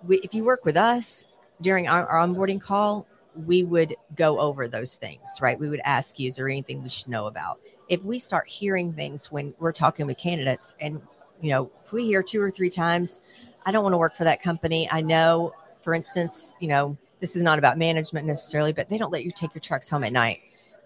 we, 0.05 0.17
if 0.19 0.33
you 0.33 0.43
work 0.43 0.65
with 0.65 0.77
us 0.77 1.25
during 1.61 1.87
our, 1.87 2.07
our 2.07 2.25
onboarding 2.25 2.61
call 2.61 3.05
we 3.35 3.63
would 3.63 3.95
go 4.15 4.39
over 4.39 4.67
those 4.67 4.95
things 4.95 5.39
right? 5.41 5.59
We 5.59 5.69
would 5.69 5.81
ask 5.85 6.19
you 6.19 6.27
is 6.27 6.37
there 6.37 6.49
anything 6.49 6.83
we 6.83 6.89
should 6.89 7.07
know 7.07 7.27
about? 7.27 7.59
If 7.87 8.03
we 8.03 8.19
start 8.19 8.47
hearing 8.47 8.93
things 8.93 9.31
when 9.31 9.53
we're 9.59 9.71
talking 9.71 10.05
with 10.05 10.17
candidates 10.17 10.75
and 10.79 11.01
you 11.41 11.51
know 11.51 11.71
if 11.85 11.91
we 11.91 12.05
hear 12.05 12.21
two 12.21 12.41
or 12.41 12.51
three 12.51 12.69
times 12.69 13.21
i 13.65 13.71
don't 13.71 13.83
want 13.83 13.93
to 13.93 13.97
work 13.97 14.15
for 14.15 14.25
that 14.25 14.41
company. 14.41 14.89
I 14.91 15.01
know 15.01 15.53
for 15.81 15.93
instance 15.93 16.55
you 16.59 16.67
know 16.67 16.97
this 17.19 17.35
is 17.35 17.43
not 17.43 17.59
about 17.59 17.77
management 17.77 18.25
necessarily 18.27 18.73
but 18.73 18.89
they 18.89 18.97
don't 18.97 19.11
let 19.11 19.23
you 19.23 19.31
take 19.31 19.53
your 19.53 19.61
trucks 19.61 19.89
home 19.89 20.03
at 20.03 20.13
night. 20.13 20.39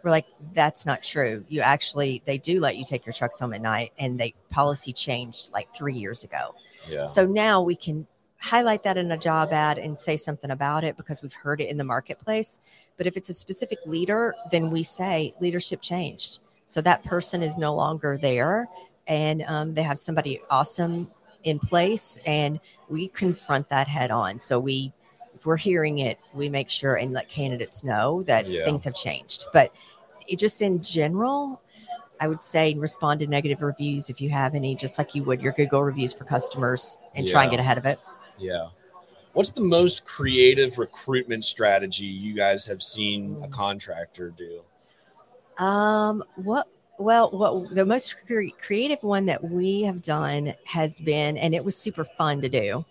We're 0.03 0.11
like 0.11 0.25
that's 0.53 0.85
not 0.85 1.01
true. 1.01 1.45
You 1.47 1.61
actually 1.61 2.21
they 2.25 2.37
do 2.37 2.59
let 2.59 2.77
you 2.77 2.85
take 2.85 3.05
your 3.05 3.13
trucks 3.13 3.39
home 3.39 3.53
at 3.53 3.61
night 3.61 3.93
and 3.97 4.19
they 4.19 4.33
policy 4.49 4.93
changed 4.93 5.51
like 5.51 5.73
three 5.73 5.93
years 5.95 6.23
ago. 6.23 6.55
Yeah. 6.89 7.05
so 7.05 7.25
now 7.25 7.61
we 7.61 7.75
can 7.75 8.05
highlight 8.43 8.83
that 8.83 8.97
in 8.97 9.09
a 9.09 9.17
job 9.17 9.53
ad 9.53 9.77
and 9.77 9.97
say 9.97 10.17
something 10.17 10.51
about 10.51 10.83
it 10.83 10.97
because 10.97 11.21
we've 11.21 11.33
heard 11.33 11.61
it 11.61 11.69
in 11.69 11.77
the 11.77 11.83
marketplace. 11.83 12.59
But 12.97 13.07
if 13.07 13.15
it's 13.15 13.29
a 13.29 13.33
specific 13.33 13.79
leader, 13.85 14.35
then 14.51 14.69
we 14.69 14.83
say 14.83 15.33
leadership 15.39 15.81
changed. 15.81 16.39
So 16.65 16.81
that 16.81 17.05
person 17.05 17.41
is 17.41 17.57
no 17.57 17.73
longer 17.73 18.17
there 18.21 18.67
and 19.07 19.43
um, 19.43 19.73
they 19.75 19.83
have 19.83 19.97
somebody 19.97 20.41
awesome 20.49 21.09
in 21.45 21.57
place 21.57 22.19
and 22.25 22.59
we 22.89 23.07
confront 23.07 23.69
that 23.69 23.87
head 23.87 24.11
on. 24.11 24.39
So 24.39 24.59
we, 24.59 24.91
if 25.33 25.45
we're 25.45 25.55
hearing 25.55 25.99
it, 25.99 26.19
we 26.33 26.49
make 26.49 26.69
sure 26.69 26.95
and 26.95 27.13
let 27.13 27.29
candidates 27.29 27.85
know 27.85 28.23
that 28.23 28.45
Yeah. 28.45 28.65
things 28.65 28.83
have 28.83 28.93
changed. 28.93 29.45
But 29.53 29.73
it 30.27 30.37
just 30.37 30.61
in 30.61 30.81
general, 30.81 31.61
I 32.19 32.27
would 32.27 32.41
say 32.41 32.73
respond 32.73 33.21
to 33.21 33.27
negative 33.27 33.61
reviews 33.61 34.09
if 34.09 34.19
you 34.19 34.29
have 34.31 34.53
any, 34.53 34.75
just 34.75 34.97
like 34.97 35.15
you 35.15 35.23
would 35.23 35.41
your 35.41 35.53
Google 35.53 35.81
reviews 35.81 36.13
for 36.13 36.25
customers, 36.25 36.97
and 37.15 37.25
try 37.25 37.43
and 37.43 37.51
get 37.51 37.61
ahead 37.61 37.77
of 37.77 37.85
it. 37.85 37.99
Yeah. 38.37 38.67
What's 39.33 39.51
the 39.51 39.61
most 39.61 40.05
creative 40.05 40.77
recruitment 40.77 41.43
strategy 41.43 42.05
you 42.05 42.33
guys 42.35 42.65
have 42.67 42.83
seen 42.83 43.37
a 43.43 43.47
Mm. 43.47 43.51
contractor 43.51 44.29
do? 44.29 44.61
Um, 45.57 46.23
what? 46.35 46.67
Well, 46.99 47.31
what 47.31 47.73
the 47.73 47.85
most 47.85 48.15
cre- 48.27 48.55
creative 48.61 49.01
one 49.01 49.25
that 49.25 49.43
we 49.43 49.81
have 49.81 50.01
done 50.03 50.53
has 50.65 51.01
been, 51.01 51.37
and 51.37 51.55
it 51.55 51.65
was 51.65 51.75
super 51.75 52.05
fun 52.05 52.39
to 52.41 52.49
do, 52.49 52.85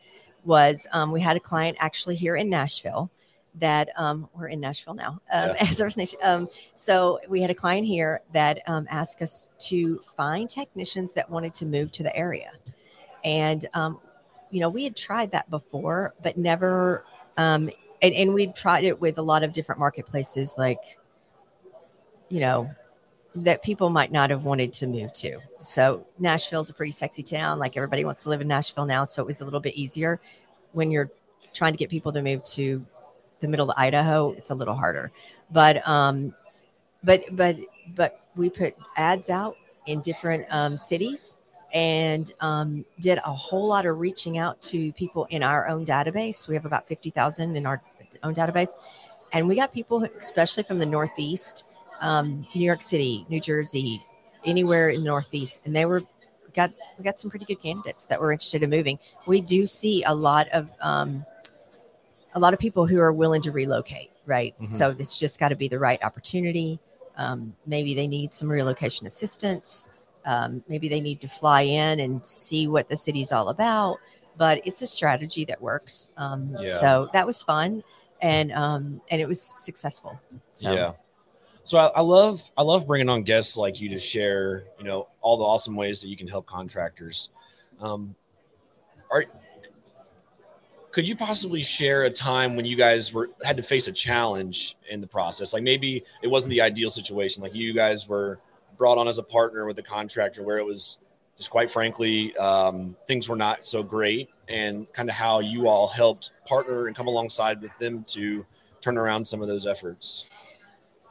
was 0.44 0.88
um, 0.92 1.12
we 1.12 1.20
had 1.20 1.36
a 1.36 1.40
client 1.40 1.76
actually 1.80 2.16
here 2.16 2.34
in 2.34 2.50
Nashville 2.50 3.10
that 3.54 3.90
um, 3.96 4.28
we're 4.34 4.48
in 4.48 4.58
Nashville 4.58 4.94
now 4.94 5.20
um, 5.32 5.50
Yeah. 5.50 5.56
as 5.60 5.80
our 5.80 5.88
nation. 5.96 6.18
Um, 6.24 6.48
so 6.74 7.20
we 7.28 7.40
had 7.40 7.50
a 7.50 7.54
client 7.54 7.86
here 7.86 8.22
that 8.32 8.60
um, 8.66 8.88
asked 8.90 9.22
us 9.22 9.48
to 9.60 9.98
find 10.00 10.50
technicians 10.50 11.12
that 11.12 11.30
wanted 11.30 11.54
to 11.54 11.64
move 11.66 11.92
to 11.92 12.02
the 12.02 12.14
area, 12.16 12.50
and 13.22 13.66
um, 13.74 14.00
you 14.52 14.60
know 14.60 14.68
we 14.68 14.84
had 14.84 14.94
tried 14.94 15.32
that 15.32 15.50
before, 15.50 16.14
but 16.22 16.36
never. 16.36 17.04
Um, 17.36 17.70
and, 18.02 18.14
and 18.14 18.34
we'd 18.34 18.54
tried 18.54 18.84
it 18.84 19.00
with 19.00 19.18
a 19.18 19.22
lot 19.22 19.42
of 19.42 19.52
different 19.52 19.78
marketplaces, 19.78 20.56
like 20.56 20.98
you 22.28 22.38
know 22.38 22.70
that 23.34 23.62
people 23.62 23.88
might 23.88 24.12
not 24.12 24.28
have 24.28 24.44
wanted 24.44 24.72
to 24.74 24.86
move 24.86 25.10
to. 25.14 25.38
So 25.58 26.06
Nashville's 26.18 26.68
a 26.68 26.74
pretty 26.74 26.92
sexy 26.92 27.22
town. 27.22 27.58
Like 27.58 27.76
everybody 27.78 28.04
wants 28.04 28.22
to 28.24 28.28
live 28.28 28.42
in 28.42 28.48
Nashville 28.48 28.84
now, 28.84 29.04
so 29.04 29.22
it 29.22 29.26
was 29.26 29.40
a 29.40 29.44
little 29.44 29.60
bit 29.60 29.74
easier. 29.74 30.20
When 30.72 30.90
you're 30.90 31.10
trying 31.54 31.72
to 31.72 31.78
get 31.78 31.88
people 31.88 32.12
to 32.12 32.22
move 32.22 32.44
to 32.44 32.84
the 33.40 33.48
middle 33.48 33.70
of 33.70 33.78
Idaho, 33.78 34.32
it's 34.32 34.50
a 34.50 34.54
little 34.54 34.74
harder. 34.74 35.10
But 35.50 35.86
um, 35.88 36.34
but 37.02 37.24
but 37.32 37.56
but 37.94 38.20
we 38.36 38.50
put 38.50 38.74
ads 38.98 39.30
out 39.30 39.56
in 39.86 40.00
different 40.02 40.44
um, 40.50 40.76
cities 40.76 41.38
and 41.72 42.32
um, 42.40 42.84
did 43.00 43.18
a 43.18 43.32
whole 43.32 43.68
lot 43.68 43.86
of 43.86 43.98
reaching 43.98 44.38
out 44.38 44.60
to 44.62 44.92
people 44.92 45.26
in 45.30 45.42
our 45.42 45.68
own 45.68 45.86
database. 45.86 46.48
We 46.48 46.54
have 46.54 46.66
about 46.66 46.86
fifty 46.86 47.10
thousand 47.10 47.56
in 47.56 47.66
our 47.66 47.82
own 48.22 48.34
database, 48.34 48.76
and 49.32 49.48
we 49.48 49.56
got 49.56 49.72
people, 49.72 50.04
especially 50.18 50.62
from 50.64 50.78
the 50.78 50.86
Northeast 50.86 51.64
um, 52.00 52.46
New 52.54 52.64
York 52.64 52.82
City, 52.82 53.24
New 53.28 53.40
Jersey, 53.40 54.04
anywhere 54.44 54.90
in 54.90 55.00
the 55.02 55.06
Northeast, 55.06 55.62
and 55.64 55.74
they 55.74 55.86
were 55.86 56.02
got 56.54 56.72
we 56.98 57.04
got 57.04 57.18
some 57.18 57.30
pretty 57.30 57.46
good 57.46 57.60
candidates 57.60 58.06
that 58.06 58.20
were 58.20 58.32
interested 58.32 58.62
in 58.62 58.70
moving. 58.70 58.98
We 59.26 59.40
do 59.40 59.64
see 59.64 60.02
a 60.04 60.14
lot 60.14 60.48
of 60.50 60.70
um, 60.80 61.24
a 62.34 62.40
lot 62.40 62.52
of 62.52 62.60
people 62.60 62.86
who 62.86 62.98
are 63.00 63.12
willing 63.12 63.42
to 63.42 63.52
relocate, 63.52 64.10
right? 64.26 64.54
Mhm. 64.60 64.68
So 64.68 64.94
it's 64.98 65.18
just 65.18 65.38
got 65.38 65.48
to 65.48 65.56
be 65.56 65.68
the 65.68 65.78
right 65.78 66.02
opportunity. 66.02 66.78
Um, 67.16 67.54
maybe 67.66 67.94
they 67.94 68.08
need 68.08 68.32
some 68.32 68.50
relocation 68.50 69.06
assistance. 69.06 69.88
Um, 70.24 70.62
maybe 70.68 70.88
they 70.88 71.00
need 71.00 71.20
to 71.22 71.28
fly 71.28 71.62
in 71.62 72.00
and 72.00 72.24
see 72.24 72.68
what 72.68 72.88
the 72.88 72.96
city's 72.96 73.32
all 73.32 73.48
about. 73.48 73.98
But 74.36 74.62
it's 74.64 74.80
a 74.82 74.86
strategy 74.86 75.44
that 75.46 75.60
works. 75.60 76.10
Um, 76.16 76.56
Yeah. 76.58 76.68
So 76.68 77.08
that 77.12 77.26
was 77.26 77.42
fun, 77.42 77.82
and 78.20 78.52
um, 78.52 79.00
and 79.10 79.20
it 79.20 79.28
was 79.28 79.40
successful. 79.56 80.18
So. 80.52 80.72
Yeah. 80.72 80.92
So 81.64 81.78
I, 81.78 81.86
I 81.88 82.00
love 82.00 82.42
I 82.56 82.62
love 82.62 82.86
bringing 82.86 83.08
on 83.08 83.22
guests 83.22 83.56
like 83.56 83.80
you 83.80 83.88
to 83.90 83.98
share 83.98 84.64
you 84.78 84.84
know 84.84 85.08
all 85.20 85.36
the 85.36 85.44
awesome 85.44 85.76
ways 85.76 86.00
that 86.00 86.08
you 86.08 86.16
can 86.16 86.26
help 86.26 86.46
contractors. 86.46 87.30
Um, 87.80 88.14
are 89.10 89.26
could 90.92 91.08
you 91.08 91.16
possibly 91.16 91.62
share 91.62 92.04
a 92.04 92.10
time 92.10 92.54
when 92.54 92.66
you 92.66 92.76
guys 92.76 93.12
were 93.14 93.30
had 93.44 93.56
to 93.56 93.62
face 93.62 93.88
a 93.88 93.92
challenge 93.92 94.76
in 94.90 95.00
the 95.00 95.06
process? 95.06 95.54
Like 95.54 95.62
maybe 95.62 96.04
it 96.22 96.28
wasn't 96.28 96.50
the 96.50 96.60
ideal 96.60 96.90
situation. 96.90 97.42
Like 97.42 97.54
you 97.54 97.72
guys 97.72 98.08
were 98.08 98.40
brought 98.82 98.98
on 98.98 99.06
as 99.06 99.18
a 99.18 99.22
partner 99.22 99.64
with 99.64 99.76
the 99.76 99.82
contractor 99.82 100.42
where 100.42 100.58
it 100.58 100.66
was 100.66 100.98
just 101.36 101.50
quite 101.50 101.70
frankly 101.70 102.36
um, 102.36 102.96
things 103.06 103.28
were 103.28 103.36
not 103.36 103.64
so 103.64 103.80
great, 103.80 104.28
and 104.48 104.92
kind 104.92 105.08
of 105.08 105.14
how 105.14 105.38
you 105.38 105.68
all 105.68 105.86
helped 105.86 106.32
partner 106.46 106.88
and 106.88 106.96
come 106.96 107.06
alongside 107.06 107.62
with 107.62 107.70
them 107.78 108.02
to 108.08 108.44
turn 108.80 108.98
around 108.98 109.24
some 109.24 109.40
of 109.40 109.46
those 109.46 109.68
efforts. 109.68 110.28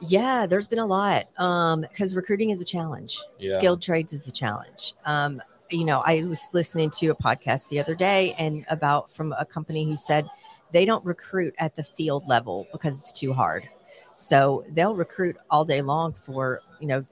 Yeah, 0.02 0.44
there's 0.44 0.68
been 0.68 0.80
a 0.80 0.86
lot 0.86 1.28
um 1.38 1.80
because 1.80 2.14
recruiting 2.14 2.50
is 2.50 2.60
a 2.60 2.64
challenge. 2.66 3.18
Yeah. 3.38 3.54
Skilled 3.54 3.80
trades 3.80 4.12
is 4.12 4.28
a 4.28 4.32
challenge. 4.32 4.92
Um 5.06 5.40
you 5.70 5.86
know, 5.86 6.02
I 6.04 6.24
was 6.24 6.50
listening 6.52 6.90
to 6.98 7.06
a 7.08 7.14
podcast 7.14 7.70
the 7.70 7.80
other 7.80 7.94
day 7.94 8.34
and 8.36 8.66
about 8.68 9.10
from 9.10 9.32
a 9.38 9.46
company 9.46 9.86
who 9.86 9.96
said 9.96 10.28
they 10.72 10.84
don't 10.84 11.02
recruit 11.06 11.54
at 11.56 11.74
the 11.74 11.82
field 11.82 12.28
level 12.28 12.66
because 12.70 12.98
it's 12.98 13.12
too 13.12 13.32
hard. 13.32 13.66
So 14.14 14.62
they'll 14.72 14.94
recruit 14.94 15.38
all 15.50 15.64
day 15.64 15.80
long 15.80 16.12
for, 16.12 16.60
you 16.78 16.86
know, 16.86 17.06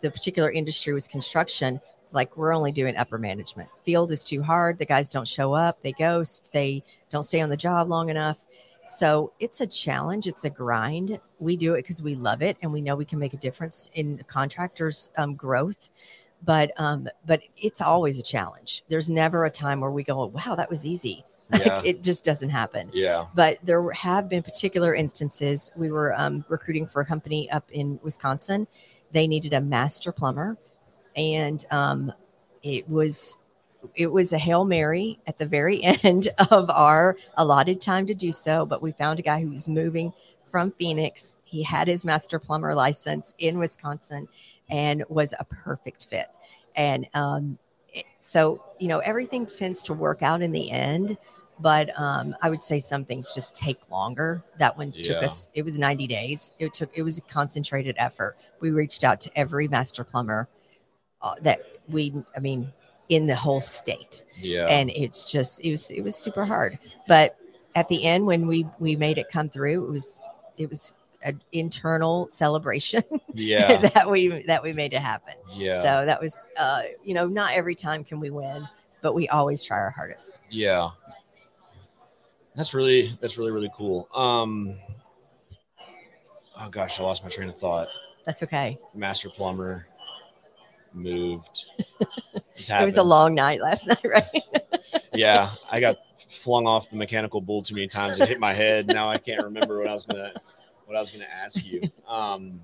the 0.00 0.10
particular 0.10 0.50
industry 0.50 0.92
was 0.92 1.06
construction. 1.06 1.80
Like 2.12 2.36
we're 2.36 2.54
only 2.54 2.72
doing 2.72 2.96
upper 2.96 3.18
management. 3.18 3.68
Field 3.84 4.12
is 4.12 4.24
too 4.24 4.42
hard. 4.42 4.78
The 4.78 4.86
guys 4.86 5.08
don't 5.08 5.26
show 5.26 5.52
up. 5.52 5.82
They 5.82 5.92
ghost. 5.92 6.50
They 6.52 6.82
don't 7.10 7.24
stay 7.24 7.40
on 7.40 7.50
the 7.50 7.56
job 7.56 7.88
long 7.88 8.08
enough. 8.08 8.46
So 8.86 9.32
it's 9.40 9.60
a 9.60 9.66
challenge. 9.66 10.26
It's 10.26 10.44
a 10.44 10.50
grind. 10.50 11.18
We 11.40 11.56
do 11.56 11.74
it 11.74 11.82
because 11.82 12.00
we 12.00 12.14
love 12.14 12.40
it 12.40 12.56
and 12.62 12.72
we 12.72 12.80
know 12.80 12.94
we 12.94 13.04
can 13.04 13.18
make 13.18 13.34
a 13.34 13.38
difference 13.38 13.90
in 13.94 14.22
contractors' 14.28 15.10
um, 15.18 15.34
growth. 15.34 15.90
But 16.44 16.70
um, 16.76 17.08
but 17.24 17.40
it's 17.56 17.80
always 17.80 18.18
a 18.18 18.22
challenge. 18.22 18.84
There's 18.88 19.10
never 19.10 19.44
a 19.44 19.50
time 19.50 19.80
where 19.80 19.90
we 19.90 20.04
go, 20.04 20.26
"Wow, 20.26 20.54
that 20.54 20.70
was 20.70 20.86
easy." 20.86 21.24
Yeah. 21.54 21.80
it 21.84 22.02
just 22.02 22.24
doesn't 22.24 22.50
happen 22.50 22.90
Yeah. 22.92 23.26
but 23.34 23.58
there 23.62 23.88
have 23.92 24.28
been 24.28 24.42
particular 24.42 24.94
instances. 24.94 25.70
We 25.76 25.90
were 25.92 26.12
um, 26.18 26.44
recruiting 26.48 26.86
for 26.88 27.00
a 27.02 27.06
company 27.06 27.48
up 27.50 27.70
in 27.70 28.00
Wisconsin. 28.02 28.66
They 29.12 29.28
needed 29.28 29.52
a 29.52 29.60
master 29.60 30.10
plumber, 30.10 30.56
and 31.14 31.64
um, 31.70 32.12
it 32.62 32.88
was 32.88 33.38
it 33.94 34.08
was 34.08 34.32
a 34.32 34.38
hail 34.38 34.64
mary 34.64 35.20
at 35.28 35.38
the 35.38 35.46
very 35.46 35.82
end 36.02 36.28
of 36.50 36.68
our 36.70 37.16
allotted 37.36 37.80
time 37.80 38.06
to 38.06 38.14
do 38.14 38.32
so. 38.32 38.66
But 38.66 38.82
we 38.82 38.90
found 38.92 39.20
a 39.20 39.22
guy 39.22 39.40
who 39.40 39.50
was 39.50 39.68
moving 39.68 40.12
from 40.50 40.72
Phoenix. 40.72 41.34
He 41.44 41.62
had 41.62 41.86
his 41.86 42.04
master 42.04 42.40
plumber 42.40 42.74
license 42.74 43.34
in 43.38 43.58
Wisconsin, 43.58 44.26
and 44.68 45.04
was 45.08 45.32
a 45.38 45.44
perfect 45.44 46.06
fit. 46.06 46.26
And 46.74 47.06
um, 47.14 47.58
so 48.20 48.62
you 48.80 48.88
know 48.88 48.98
everything 48.98 49.46
tends 49.46 49.82
to 49.84 49.94
work 49.94 50.22
out 50.22 50.42
in 50.42 50.50
the 50.52 50.70
end 50.70 51.16
but 51.58 51.98
um, 51.98 52.34
I 52.42 52.50
would 52.50 52.62
say 52.62 52.78
some 52.78 53.04
things 53.04 53.34
just 53.34 53.54
take 53.56 53.90
longer. 53.90 54.42
That 54.58 54.76
one 54.76 54.92
took 54.92 55.22
us. 55.22 55.48
It 55.54 55.64
was 55.64 55.78
90 55.78 56.06
days. 56.06 56.52
It 56.58 56.74
took. 56.74 56.90
It 56.96 57.02
was 57.02 57.18
a 57.18 57.22
concentrated 57.22 57.96
effort. 57.98 58.36
We 58.60 58.70
reached 58.70 59.04
out 59.04 59.20
to 59.22 59.30
every 59.38 59.66
master 59.68 60.04
plumber 60.04 60.48
uh, 61.22 61.34
that 61.42 61.60
we. 61.88 62.12
I 62.36 62.40
mean, 62.40 62.72
in 63.08 63.26
the 63.26 63.36
whole 63.36 63.60
state, 63.60 64.24
Yeah. 64.40 64.66
and 64.66 64.90
it's 64.90 65.30
just. 65.30 65.64
It 65.64 65.70
was. 65.70 65.90
It 65.90 66.02
was 66.02 66.14
super 66.16 66.44
hard. 66.44 66.78
But 67.08 67.36
at 67.74 67.88
the 67.88 68.04
end, 68.04 68.26
when 68.26 68.46
we 68.46 68.66
we 68.78 68.96
made 68.96 69.16
it 69.18 69.28
come 69.30 69.48
through, 69.48 69.86
it 69.86 69.90
was. 69.90 70.22
It 70.58 70.68
was 70.68 70.92
an 71.22 71.42
internal 71.52 72.28
celebration 72.28 73.02
yeah. 73.34 73.76
that 73.78 74.10
we 74.10 74.42
that 74.44 74.62
we 74.62 74.72
made 74.74 74.92
it 74.92 75.00
happen. 75.00 75.34
Yeah. 75.52 75.80
So 75.82 76.06
that 76.06 76.20
was. 76.20 76.48
Uh, 76.58 76.82
you 77.02 77.14
know, 77.14 77.26
not 77.28 77.52
every 77.54 77.74
time 77.74 78.04
can 78.04 78.20
we 78.20 78.28
win, 78.30 78.68
but 79.00 79.14
we 79.14 79.26
always 79.28 79.64
try 79.64 79.78
our 79.78 79.90
hardest. 79.90 80.42
yeah. 80.50 80.90
That's 82.56 82.74
really 82.74 83.16
that's 83.20 83.38
really 83.38 83.52
really 83.52 83.70
cool. 83.76 84.08
Um 84.14 84.76
Oh 86.58 86.68
gosh, 86.70 86.98
I 86.98 87.02
lost 87.02 87.22
my 87.22 87.28
train 87.28 87.48
of 87.48 87.58
thought. 87.58 87.88
That's 88.24 88.42
okay. 88.42 88.78
Master 88.94 89.28
plumber 89.28 89.86
moved. 90.92 91.66
It 92.58 92.84
was 92.84 92.96
a 92.96 93.02
long 93.02 93.34
night 93.34 93.60
last 93.60 93.86
night, 93.86 94.00
right? 94.04 94.42
Yeah, 95.12 95.50
I 95.70 95.78
got 95.78 95.98
flung 96.16 96.66
off 96.66 96.88
the 96.88 96.96
mechanical 96.96 97.40
bull 97.42 97.62
too 97.62 97.74
many 97.74 97.86
times. 97.86 98.18
It 98.18 98.28
hit 98.28 98.40
my 98.40 98.54
head. 98.54 98.86
Now 98.86 99.10
I 99.10 99.18
can't 99.18 99.42
remember 99.42 99.78
what 99.78 99.88
I 99.88 99.92
was 99.92 100.04
gonna 100.04 100.32
what 100.86 100.96
I 100.96 101.00
was 101.00 101.10
gonna 101.10 101.26
ask 101.30 101.64
you. 101.64 101.82
Um, 102.08 102.60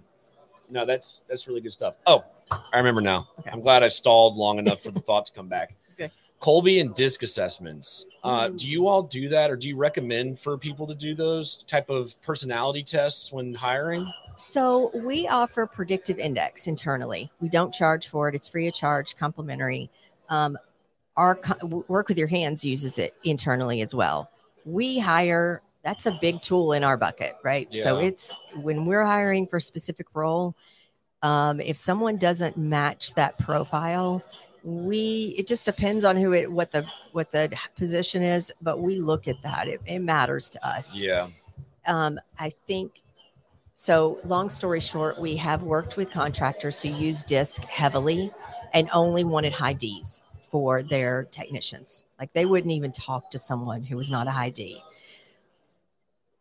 no, 0.71 0.87
that's 0.87 1.25
that's 1.29 1.47
really 1.47 1.61
good 1.61 1.73
stuff. 1.73 1.97
Oh, 2.07 2.25
I 2.51 2.79
remember 2.79 3.03
now. 3.03 3.29
Okay. 3.41 3.51
I'm 3.51 3.61
glad 3.61 3.83
I 3.83 3.89
stalled 3.89 4.37
long 4.37 4.59
enough 4.59 4.83
for 4.83 4.91
the 4.91 5.01
thought 5.01 5.27
to 5.27 5.33
come 5.33 5.49
back. 5.49 5.75
Okay. 5.93 6.11
Kolbe 6.43 6.81
and 6.81 6.93
disc 6.95 7.23
assessments. 7.23 8.07
Uh, 8.25 8.49
do 8.49 8.69
you 8.69 8.89
all 8.89 9.05
do 9.05 9.29
that, 9.29 9.51
or 9.51 9.57
do 9.57 9.69
you 9.69 9.77
recommend 9.77 10.39
for 10.39 10.59
people 10.59 10.87
to 10.89 10.95
do 10.95 11.15
those 11.15 11.65
type 11.69 11.89
of 11.89 12.21
personality 12.21 12.83
tests 12.83 13.33
when 13.33 13.55
hiring? 13.55 14.13
So 14.37 14.91
we 14.93 15.29
offer 15.29 15.67
predictive 15.67 16.19
index 16.19 16.67
internally. 16.67 17.31
We 17.41 17.49
don't 17.49 17.73
charge 17.73 18.09
for 18.09 18.29
it. 18.29 18.35
It's 18.35 18.49
free 18.49 18.67
of 18.67 18.75
charge, 18.75 19.17
complimentary. 19.17 19.89
Um, 20.29 20.59
our 21.17 21.37
co- 21.37 21.85
work 21.89 22.09
with 22.09 22.19
your 22.19 22.27
handz 22.29 22.65
uses 22.65 22.99
it 22.99 23.15
internally 23.23 23.81
as 23.81 23.95
well. 23.95 24.29
We 24.65 24.99
hire. 24.99 25.63
That's 25.85 26.07
a 26.07 26.19
big 26.21 26.41
tool 26.41 26.73
in 26.73 26.85
our 26.85 26.97
bucket, 26.97 27.37
right? 27.43 27.69
So 27.75 27.99
it's 27.99 28.37
when 28.55 28.87
we're 28.87 29.05
hiring 29.05 29.47
for 29.47 29.57
a 29.57 29.61
specific 29.61 30.07
role. 30.15 30.57
Um, 31.23 31.61
if 31.61 31.77
someone 31.77 32.17
doesn't 32.17 32.57
match 32.57 33.15
that 33.15 33.39
profile, 33.39 34.23
we 34.65 35.35
it 35.39 35.47
just 35.47 35.67
depends 35.67 36.05
on 36.05 36.17
who 36.17 36.33
it 36.33 36.51
what 36.51 36.71
the 36.73 36.87
what 37.13 37.31
the 37.31 37.57
position 37.77 38.23
is, 38.23 38.53
but 38.63 38.81
we 38.81 39.01
look 39.01 39.29
at 39.29 39.43
that. 39.43 39.69
It, 39.69 39.81
it 39.87 39.99
matters 40.01 40.49
to 40.51 40.67
us. 40.67 41.01
Yeah, 41.01 41.29
um, 41.87 42.21
I 42.39 42.53
think 42.67 43.03
So, 43.75 44.19
long 44.25 44.49
story 44.49 44.81
short, 44.81 45.19
we 45.19 45.37
have 45.37 45.63
worked 45.63 45.97
with 45.97 46.11
contractors 46.11 46.83
who 46.83 46.91
use 46.91 47.23
DISC 47.25 47.65
heavily 47.65 48.31
and 48.75 48.89
only 48.93 49.25
wanted 49.25 49.53
high 49.53 49.73
Ds 49.73 50.23
for 50.51 50.83
their 50.83 51.25
technicians. 51.25 52.05
Like 52.21 52.33
they 52.35 52.45
wouldn't 52.45 52.73
even 52.73 52.93
talk 52.93 53.31
to 53.31 53.39
someone 53.39 53.83
who 53.83 53.97
was 53.97 54.11
not 54.11 54.29
a 54.29 54.31
high 54.31 54.51
D. 54.51 54.83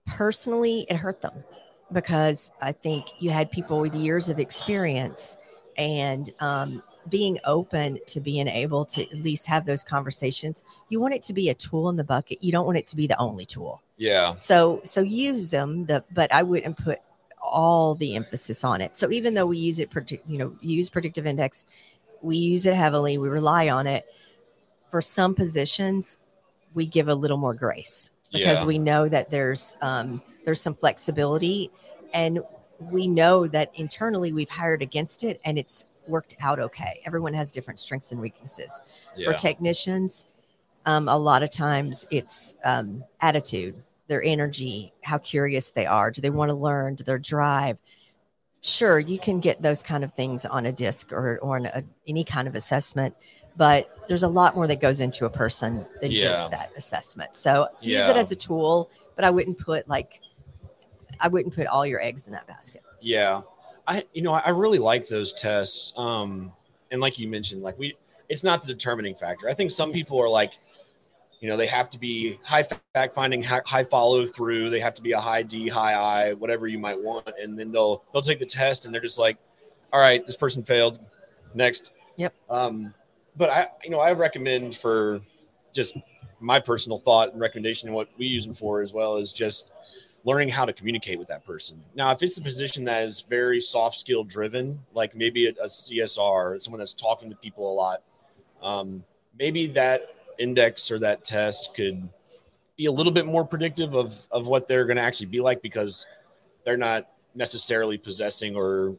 Personally, 0.05 0.85
it 0.89 0.97
hurt 0.97 1.21
them 1.21 1.43
because 1.91 2.51
I 2.61 2.73
think 2.73 3.05
you 3.19 3.29
had 3.29 3.49
people 3.51 3.79
with 3.79 3.95
years 3.95 4.27
of 4.29 4.39
experience 4.39 5.37
and 5.77 6.29
um, 6.39 6.83
being 7.09 7.39
open 7.45 7.99
to 8.07 8.19
being 8.19 8.47
able 8.47 8.85
to 8.85 9.01
at 9.01 9.13
least 9.13 9.47
have 9.47 9.65
those 9.65 9.83
conversations. 9.83 10.63
You 10.89 10.99
want 10.99 11.13
it 11.13 11.23
to 11.23 11.33
be 11.33 11.49
a 11.49 11.53
tool 11.53 11.89
in 11.89 11.95
the 11.95 12.03
bucket. 12.03 12.43
You 12.43 12.51
don't 12.51 12.65
want 12.65 12.77
it 12.77 12.87
to 12.87 12.95
be 12.95 13.07
the 13.07 13.17
only 13.17 13.45
tool. 13.45 13.81
Yeah. 13.97 14.35
So 14.35 14.81
so 14.83 15.01
use 15.01 15.51
them. 15.51 15.85
The 15.85 16.03
but 16.11 16.33
I 16.33 16.43
wouldn't 16.43 16.77
put 16.77 16.99
all 17.41 17.95
the 17.95 18.15
emphasis 18.15 18.63
on 18.63 18.81
it. 18.81 18.95
So 18.95 19.11
even 19.11 19.33
though 19.33 19.47
we 19.47 19.57
use 19.57 19.79
it, 19.79 19.91
you 20.27 20.37
know, 20.37 20.55
use 20.61 20.89
predictive 20.89 21.25
index 21.25 21.65
we 22.21 22.37
use 22.37 22.65
it 22.65 22.75
heavily, 22.75 23.17
we 23.17 23.29
rely 23.29 23.69
on 23.69 23.87
it. 23.87 24.05
For 24.89 25.01
some 25.01 25.35
positions, 25.35 26.17
we 26.73 26.85
give 26.85 27.07
a 27.07 27.15
little 27.15 27.37
more 27.37 27.53
grace 27.53 28.09
because 28.31 28.59
yeah. 28.59 28.65
we 28.65 28.77
know 28.77 29.07
that 29.07 29.29
there's 29.29 29.77
um, 29.81 30.21
there's 30.45 30.61
some 30.61 30.73
flexibility, 30.73 31.71
and 32.13 32.41
we 32.79 33.07
know 33.07 33.47
that 33.47 33.71
internally 33.75 34.33
we've 34.33 34.49
hired 34.49 34.81
against 34.81 35.23
it, 35.23 35.39
and 35.45 35.57
it's 35.57 35.85
worked 36.07 36.35
out 36.39 36.59
okay. 36.59 37.01
Everyone 37.05 37.33
has 37.33 37.51
different 37.51 37.79
strengths 37.79 38.11
and 38.11 38.21
weaknesses. 38.21 38.81
Yeah. 39.15 39.31
For 39.31 39.37
technicians, 39.37 40.25
um, 40.85 41.07
a 41.07 41.17
lot 41.17 41.43
of 41.43 41.51
times 41.51 42.05
it's 42.11 42.55
um, 42.65 43.03
attitude, 43.19 43.75
their 44.07 44.23
energy, 44.23 44.93
how 45.03 45.17
curious 45.17 45.71
they 45.71 45.85
are. 45.85 46.11
Do 46.11 46.21
they 46.21 46.29
want 46.29 46.49
to 46.49 46.55
learn? 46.55 46.95
Do 46.95 47.03
their 47.03 47.19
drive? 47.19 47.79
sure 48.61 48.99
you 48.99 49.17
can 49.17 49.39
get 49.39 49.61
those 49.61 49.81
kind 49.81 50.03
of 50.03 50.13
things 50.13 50.45
on 50.45 50.65
a 50.67 50.71
disc 50.71 51.11
or, 51.11 51.39
or 51.39 51.57
on 51.57 51.65
a, 51.65 51.83
any 52.07 52.23
kind 52.23 52.47
of 52.47 52.55
assessment 52.55 53.15
but 53.57 53.89
there's 54.07 54.23
a 54.23 54.27
lot 54.27 54.55
more 54.55 54.67
that 54.67 54.79
goes 54.79 55.01
into 55.01 55.25
a 55.25 55.29
person 55.29 55.85
than 55.99 56.11
yeah. 56.11 56.19
just 56.19 56.51
that 56.51 56.71
assessment 56.77 57.35
so 57.35 57.67
yeah. 57.81 57.99
use 57.99 58.09
it 58.09 58.17
as 58.17 58.31
a 58.31 58.35
tool 58.35 58.89
but 59.15 59.25
i 59.25 59.29
wouldn't 59.29 59.57
put 59.57 59.87
like 59.89 60.21
i 61.19 61.27
wouldn't 61.27 61.53
put 61.53 61.65
all 61.67 61.85
your 61.85 61.99
eggs 62.01 62.27
in 62.27 62.33
that 62.33 62.45
basket 62.45 62.83
yeah 63.01 63.41
i 63.87 64.03
you 64.13 64.21
know 64.21 64.33
i 64.33 64.49
really 64.49 64.79
like 64.79 65.07
those 65.07 65.33
tests 65.33 65.93
um 65.97 66.51
and 66.91 67.01
like 67.01 67.17
you 67.17 67.27
mentioned 67.27 67.61
like 67.61 67.77
we 67.79 67.95
it's 68.31 68.45
not 68.45 68.61
the 68.61 68.67
determining 68.67 69.13
factor. 69.13 69.49
I 69.49 69.53
think 69.53 69.71
some 69.71 69.91
people 69.91 70.17
are 70.19 70.29
like 70.29 70.53
you 71.41 71.49
know 71.49 71.57
they 71.57 71.67
have 71.67 71.89
to 71.89 71.99
be 71.99 72.39
high 72.43 72.63
fact 72.63 73.13
finding 73.13 73.43
high 73.43 73.83
follow 73.83 74.25
through 74.25 74.69
they 74.69 74.79
have 74.79 74.93
to 74.93 75.01
be 75.01 75.11
a 75.11 75.19
high 75.19 75.41
d 75.41 75.67
high 75.67 75.93
i 75.93 76.33
whatever 76.33 76.67
you 76.67 76.77
might 76.77 77.01
want 77.01 77.27
and 77.41 77.57
then 77.57 77.71
they'll 77.71 78.03
they'll 78.13 78.21
take 78.21 78.37
the 78.37 78.45
test 78.45 78.85
and 78.85 78.93
they're 78.93 79.01
just 79.01 79.17
like 79.17 79.37
all 79.91 79.99
right 79.99 80.25
this 80.25 80.37
person 80.37 80.63
failed. 80.63 80.99
Next. 81.53 81.91
Yep. 82.17 82.33
Um 82.49 82.93
but 83.35 83.49
i 83.49 83.67
you 83.83 83.89
know 83.89 83.99
i 83.99 84.13
recommend 84.13 84.77
for 84.77 85.19
just 85.73 85.97
my 86.39 86.59
personal 86.59 86.99
thought 86.99 87.31
and 87.33 87.41
recommendation 87.41 87.89
and 87.89 87.95
what 87.95 88.07
we 88.17 88.27
use 88.27 88.45
them 88.45 88.53
for 88.53 88.81
as 88.81 88.93
well 88.93 89.17
is 89.17 89.33
just 89.33 89.71
learning 90.23 90.49
how 90.49 90.65
to 90.65 90.73
communicate 90.73 91.17
with 91.17 91.27
that 91.27 91.45
person 91.45 91.81
now 91.95 92.11
if 92.11 92.21
it's 92.21 92.37
a 92.37 92.41
position 92.41 92.83
that 92.83 93.03
is 93.03 93.23
very 93.29 93.59
soft 93.59 93.97
skill 93.97 94.23
driven 94.23 94.79
like 94.93 95.15
maybe 95.15 95.47
a, 95.47 95.51
a 95.51 95.67
csr 95.67 96.61
someone 96.61 96.79
that's 96.79 96.93
talking 96.93 97.29
to 97.29 97.35
people 97.37 97.71
a 97.71 97.73
lot 97.73 98.03
um, 98.61 99.03
maybe 99.39 99.65
that 99.67 100.15
index 100.37 100.91
or 100.91 100.99
that 100.99 101.23
test 101.23 101.73
could 101.73 102.07
be 102.77 102.85
a 102.85 102.91
little 102.91 103.11
bit 103.11 103.25
more 103.25 103.45
predictive 103.45 103.95
of 103.95 104.15
of 104.31 104.47
what 104.47 104.67
they're 104.67 104.85
going 104.85 104.97
to 104.97 105.03
actually 105.03 105.27
be 105.27 105.39
like 105.39 105.61
because 105.61 106.05
they're 106.65 106.77
not 106.77 107.09
necessarily 107.35 107.97
possessing 107.97 108.55
or 108.55 108.95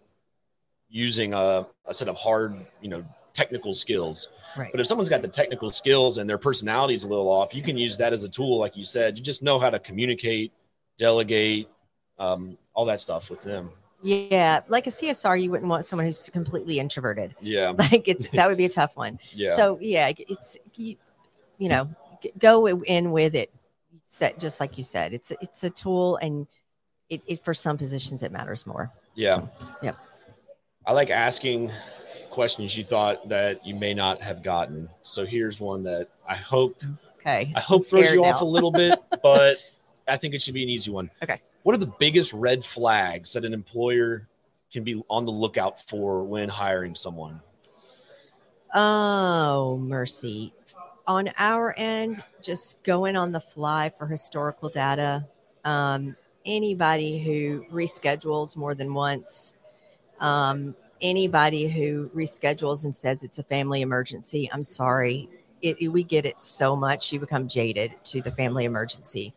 using 0.88 1.32
a, 1.32 1.66
a 1.86 1.94
set 1.94 2.08
of 2.08 2.16
hard 2.16 2.54
you 2.80 2.88
know 2.88 3.04
technical 3.32 3.72
skills 3.72 4.28
right. 4.58 4.70
but 4.72 4.80
if 4.80 4.86
someone's 4.86 5.08
got 5.08 5.22
the 5.22 5.28
technical 5.28 5.70
skills 5.70 6.18
and 6.18 6.28
their 6.28 6.36
personality 6.36 6.92
is 6.92 7.04
a 7.04 7.08
little 7.08 7.28
off 7.28 7.54
you 7.54 7.62
can 7.62 7.78
use 7.78 7.96
that 7.96 8.12
as 8.12 8.24
a 8.24 8.28
tool 8.28 8.58
like 8.58 8.76
you 8.76 8.84
said 8.84 9.16
you 9.16 9.24
just 9.24 9.42
know 9.42 9.58
how 9.58 9.70
to 9.70 9.78
communicate 9.78 10.52
delegate 10.98 11.68
um, 12.18 12.56
all 12.74 12.84
that 12.84 13.00
stuff 13.00 13.30
with 13.30 13.42
them 13.42 13.70
yeah, 14.02 14.60
like 14.66 14.88
a 14.88 14.90
CSR, 14.90 15.40
you 15.40 15.50
wouldn't 15.50 15.70
want 15.70 15.84
someone 15.84 16.06
who's 16.06 16.28
completely 16.28 16.78
introverted. 16.78 17.34
Yeah, 17.40 17.70
like 17.78 18.08
it's 18.08 18.28
that 18.30 18.48
would 18.48 18.58
be 18.58 18.64
a 18.64 18.68
tough 18.68 18.96
one. 18.96 19.18
Yeah. 19.32 19.54
So 19.54 19.78
yeah, 19.80 20.12
it's 20.18 20.58
you, 20.74 20.96
you 21.58 21.68
know, 21.68 21.88
go 22.38 22.66
in 22.66 23.12
with 23.12 23.34
it. 23.34 23.50
Set 24.02 24.38
just 24.38 24.60
like 24.60 24.76
you 24.76 24.84
said, 24.84 25.14
it's 25.14 25.32
it's 25.40 25.64
a 25.64 25.70
tool, 25.70 26.16
and 26.16 26.46
it, 27.08 27.22
it 27.26 27.44
for 27.44 27.54
some 27.54 27.78
positions 27.78 28.22
it 28.22 28.32
matters 28.32 28.66
more. 28.66 28.90
Yeah. 29.14 29.36
So, 29.36 29.50
yep. 29.82 29.96
I 30.84 30.92
like 30.92 31.10
asking 31.10 31.70
questions 32.30 32.76
you 32.76 32.82
thought 32.82 33.28
that 33.28 33.64
you 33.64 33.74
may 33.74 33.94
not 33.94 34.20
have 34.20 34.42
gotten. 34.42 34.88
So 35.02 35.24
here's 35.24 35.60
one 35.60 35.82
that 35.84 36.08
I 36.28 36.34
hope. 36.34 36.82
Okay. 37.18 37.52
I 37.54 37.60
hope 37.60 37.84
throws 37.84 38.12
you 38.12 38.22
now. 38.22 38.28
off 38.30 38.40
a 38.40 38.44
little 38.44 38.72
bit, 38.72 38.98
but 39.22 39.58
I 40.08 40.16
think 40.16 40.34
it 40.34 40.42
should 40.42 40.54
be 40.54 40.62
an 40.62 40.68
easy 40.68 40.90
one. 40.90 41.10
Okay. 41.22 41.40
What 41.62 41.74
are 41.74 41.78
the 41.78 41.92
biggest 41.98 42.32
red 42.32 42.64
flags 42.64 43.32
that 43.34 43.44
an 43.44 43.54
employer 43.54 44.28
can 44.72 44.84
be 44.84 45.02
on 45.08 45.24
the 45.24 45.32
lookout 45.32 45.80
for 45.88 46.24
when 46.24 46.48
hiring 46.48 46.94
someone? 46.94 47.40
Oh, 48.74 49.76
mercy 49.78 50.52
on 51.06 51.30
our 51.38 51.74
end, 51.76 52.22
just 52.42 52.82
going 52.82 53.16
on 53.16 53.32
the 53.32 53.40
fly 53.40 53.90
for 53.90 54.06
historical 54.06 54.68
data. 54.68 55.26
Um, 55.64 56.16
anybody 56.44 57.18
who 57.18 57.64
reschedules 57.72 58.56
more 58.56 58.74
than 58.74 58.94
once, 58.94 59.56
um, 60.20 60.74
anybody 61.00 61.68
who 61.68 62.10
reschedules 62.14 62.84
and 62.84 62.94
says 62.94 63.22
it's 63.22 63.38
a 63.38 63.42
family 63.42 63.82
emergency, 63.82 64.48
I'm 64.52 64.62
sorry. 64.62 65.28
It, 65.60 65.80
it, 65.80 65.88
we 65.88 66.02
get 66.02 66.26
it 66.26 66.40
so 66.40 66.74
much, 66.74 67.12
you 67.12 67.20
become 67.20 67.46
jaded 67.46 67.94
to 68.04 68.20
the 68.20 68.32
family 68.32 68.64
emergency. 68.64 69.32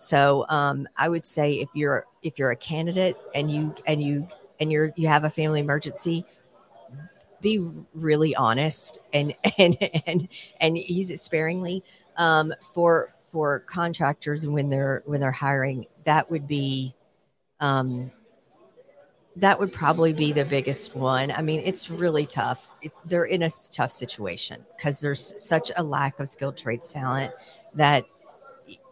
So 0.00 0.46
um, 0.48 0.88
I 0.96 1.10
would 1.10 1.26
say 1.26 1.60
if 1.60 1.68
you're 1.74 2.06
if 2.22 2.38
you're 2.38 2.50
a 2.50 2.56
candidate 2.56 3.18
and 3.34 3.50
you 3.50 3.74
and 3.86 4.02
you 4.02 4.26
and 4.58 4.72
you're 4.72 4.94
you 4.96 5.08
have 5.08 5.24
a 5.24 5.30
family 5.30 5.60
emergency, 5.60 6.24
be 7.42 7.70
really 7.92 8.34
honest 8.34 8.98
and 9.12 9.34
and 9.58 9.76
and 10.06 10.28
and 10.58 10.78
use 10.78 11.10
it 11.10 11.20
sparingly 11.20 11.84
um, 12.16 12.54
for 12.72 13.12
for 13.30 13.60
contractors 13.60 14.46
when 14.46 14.70
they're 14.70 15.02
when 15.04 15.20
they're 15.20 15.30
hiring. 15.30 15.84
That 16.04 16.30
would 16.30 16.48
be 16.48 16.94
um, 17.60 18.10
that 19.36 19.60
would 19.60 19.70
probably 19.70 20.14
be 20.14 20.32
the 20.32 20.46
biggest 20.46 20.96
one. 20.96 21.30
I 21.30 21.42
mean 21.42 21.60
it's 21.62 21.90
really 21.90 22.24
tough. 22.24 22.70
It, 22.80 22.92
they're 23.04 23.26
in 23.26 23.42
a 23.42 23.50
tough 23.70 23.92
situation 23.92 24.64
because 24.78 25.00
there's 25.00 25.34
such 25.36 25.70
a 25.76 25.82
lack 25.82 26.18
of 26.20 26.26
skilled 26.26 26.56
trades 26.56 26.88
talent 26.88 27.34
that 27.74 28.06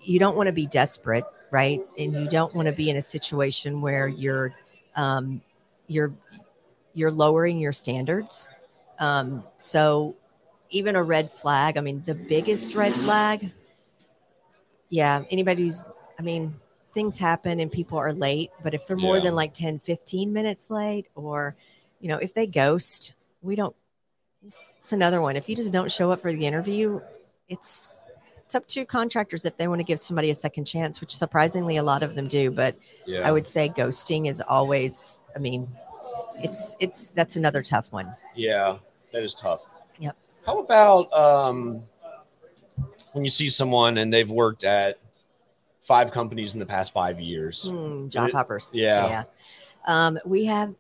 you 0.03 0.19
don't 0.19 0.37
want 0.37 0.47
to 0.47 0.53
be 0.53 0.67
desperate 0.67 1.25
right 1.51 1.81
and 1.99 2.13
you 2.15 2.29
don't 2.29 2.55
want 2.55 2.67
to 2.67 2.73
be 2.73 2.91
in 2.91 2.97
a 2.97 3.03
situation 3.03 3.81
where 3.81 4.09
you're 4.09 4.55
um, 4.97 5.41
you're 5.87 6.13
you're 6.99 7.11
lowering 7.13 7.59
your 7.59 7.73
standards. 7.73 8.49
Um, 8.99 9.45
so 9.57 10.17
even 10.71 10.97
a 10.97 11.03
red 11.03 11.31
flag, 11.31 11.79
I 11.79 11.81
mean, 11.81 12.03
the 12.05 12.15
biggest 12.15 12.75
red 12.75 12.93
flag, 12.93 13.53
yeah, 14.89 15.23
anybody 15.31 15.63
who's, 15.63 15.85
I 16.19 16.23
mean, 16.23 16.57
things 16.95 17.17
happen 17.17 17.61
and 17.61 17.71
people 17.71 17.99
are 17.99 18.13
late, 18.13 18.51
but 18.65 18.75
if 18.75 18.87
they're 18.87 18.97
more 18.97 19.19
yeah. 19.19 19.25
than 19.25 19.35
like 19.37 19.55
10, 19.55 19.79
15 19.79 20.33
minutes 20.33 20.71
late, 20.71 21.07
or, 21.15 21.55
you 22.01 22.09
know, 22.09 22.19
if 22.19 22.35
they 22.35 22.47
ghost, 22.47 23.15
we 23.43 23.55
don't, 23.55 23.77
it's 24.43 24.93
another 24.93 25.21
one. 25.21 25.37
If 25.37 25.49
you 25.49 25.55
just 25.55 25.73
don't 25.73 25.93
show 25.93 26.11
up 26.11 26.21
for 26.21 26.33
the 26.33 26.47
interview, 26.47 27.01
it's, 27.49 28.05
it's 28.49 28.55
up 28.55 28.67
to 28.67 28.87
contractors 28.87 29.45
if 29.45 29.59
they 29.59 29.69
want 29.69 29.79
to 29.79 29.85
give 29.85 29.99
somebody 29.99 30.31
a 30.31 30.35
second 30.35 30.65
chance, 30.65 31.03
which 31.03 31.15
surprisingly 31.15 31.77
a 31.77 31.83
lot 31.83 32.03
of 32.03 32.15
them 32.15 32.29
do. 32.29 32.51
But 32.51 32.77
yeah. 33.05 33.21
I 33.21 33.31
would 33.31 33.47
say 33.47 33.69
ghosting 33.69 34.27
is 34.27 34.41
always, 34.41 35.23
I 35.37 35.39
mean, 35.39 35.69
it's 36.37 36.75
it's 36.81 37.11
that's 37.11 37.37
another 37.37 37.63
tough 37.63 37.93
one. 37.93 38.17
Yeah, 38.35 38.79
that 39.13 39.23
is 39.23 39.35
tough. 39.35 39.61
Yep. 39.99 40.17
How 40.47 40.61
about 40.61 41.13
um, 41.13 41.83
when 43.13 43.23
you 43.23 43.29
see 43.29 43.51
someone 43.51 43.99
and 43.99 44.11
they've 44.11 44.31
worked 44.31 44.65
at 44.65 44.99
five 45.83 46.11
companies 46.11 46.55
in 46.55 46.59
the 46.59 46.65
past 46.65 46.95
five 46.95 47.21
years? 47.21 47.69
Mm, 47.71 48.11
job 48.11 48.33
hoppers. 48.33 48.71
Yeah. 48.73 49.09
Yeah. 49.09 49.25
Um, 49.87 50.19
we 50.25 50.47
have 50.47 50.75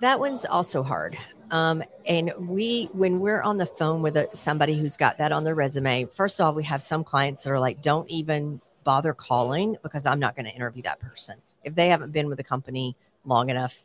that 0.00 0.18
one's 0.18 0.46
also 0.46 0.82
hard. 0.82 1.18
Um, 1.50 1.82
and 2.06 2.32
we, 2.38 2.88
when 2.92 3.20
we're 3.20 3.42
on 3.42 3.56
the 3.56 3.66
phone 3.66 4.02
with 4.02 4.16
a, 4.16 4.28
somebody 4.34 4.78
who's 4.78 4.96
got 4.96 5.18
that 5.18 5.32
on 5.32 5.44
their 5.44 5.54
resume, 5.54 6.04
first 6.06 6.40
of 6.40 6.46
all, 6.46 6.54
we 6.54 6.64
have 6.64 6.82
some 6.82 7.04
clients 7.04 7.44
that 7.44 7.50
are 7.50 7.60
like, 7.60 7.82
don't 7.82 8.08
even 8.10 8.60
bother 8.84 9.12
calling 9.12 9.76
because 9.82 10.06
I'm 10.06 10.18
not 10.18 10.34
going 10.34 10.46
to 10.46 10.52
interview 10.52 10.82
that 10.82 11.00
person. 11.00 11.36
If 11.64 11.74
they 11.74 11.88
haven't 11.88 12.12
been 12.12 12.28
with 12.28 12.38
the 12.38 12.44
company 12.44 12.96
long 13.24 13.50
enough, 13.50 13.78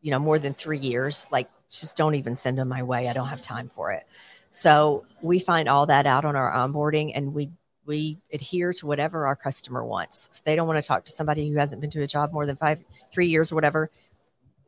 you 0.00 0.10
know, 0.10 0.18
more 0.18 0.38
than 0.38 0.54
three 0.54 0.78
years, 0.78 1.26
like 1.30 1.48
just 1.68 1.96
don't 1.96 2.14
even 2.14 2.36
send 2.36 2.58
them 2.58 2.68
my 2.68 2.82
way. 2.82 3.08
I 3.08 3.12
don't 3.12 3.28
have 3.28 3.40
time 3.40 3.68
for 3.68 3.92
it. 3.92 4.06
So 4.50 5.04
we 5.20 5.38
find 5.38 5.68
all 5.68 5.86
that 5.86 6.06
out 6.06 6.24
on 6.24 6.36
our 6.36 6.52
onboarding 6.52 7.12
and 7.14 7.34
we 7.34 7.50
we 7.86 8.18
adhere 8.32 8.72
to 8.72 8.86
whatever 8.86 9.26
our 9.26 9.36
customer 9.36 9.84
wants. 9.84 10.28
If 10.34 10.42
they 10.42 10.56
don't 10.56 10.66
want 10.66 10.82
to 10.82 10.86
talk 10.86 11.04
to 11.04 11.12
somebody 11.12 11.48
who 11.48 11.56
hasn't 11.56 11.80
been 11.80 11.90
to 11.90 12.02
a 12.02 12.06
job 12.06 12.32
more 12.32 12.44
than 12.44 12.56
five, 12.56 12.82
three 13.12 13.28
years 13.28 13.52
or 13.52 13.54
whatever, 13.54 13.90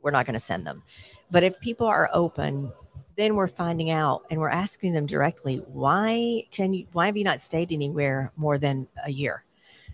we're 0.03 0.11
not 0.11 0.27
going 0.27 0.35
to 0.35 0.41
send 0.41 0.67
them. 0.67 0.83
But 1.31 1.43
if 1.43 1.59
people 1.61 1.87
are 1.87 2.11
open, 2.13 2.73
then 3.17 3.35
we're 3.35 3.49
finding 3.49 3.91
out 3.91 4.23
and 4.31 4.41
we're 4.41 4.49
asking 4.49 4.93
them 4.93 5.07
directly, 5.07 5.57
why 5.57 6.45
can 6.51 6.73
you, 6.73 6.87
why 6.93 7.07
have 7.07 7.17
you 7.17 7.25
not 7.25 7.41
stayed 7.41 7.73
anywhere 7.73 8.33
more 8.37 8.59
than 8.59 8.87
a 9.05 9.11
year 9.11 9.45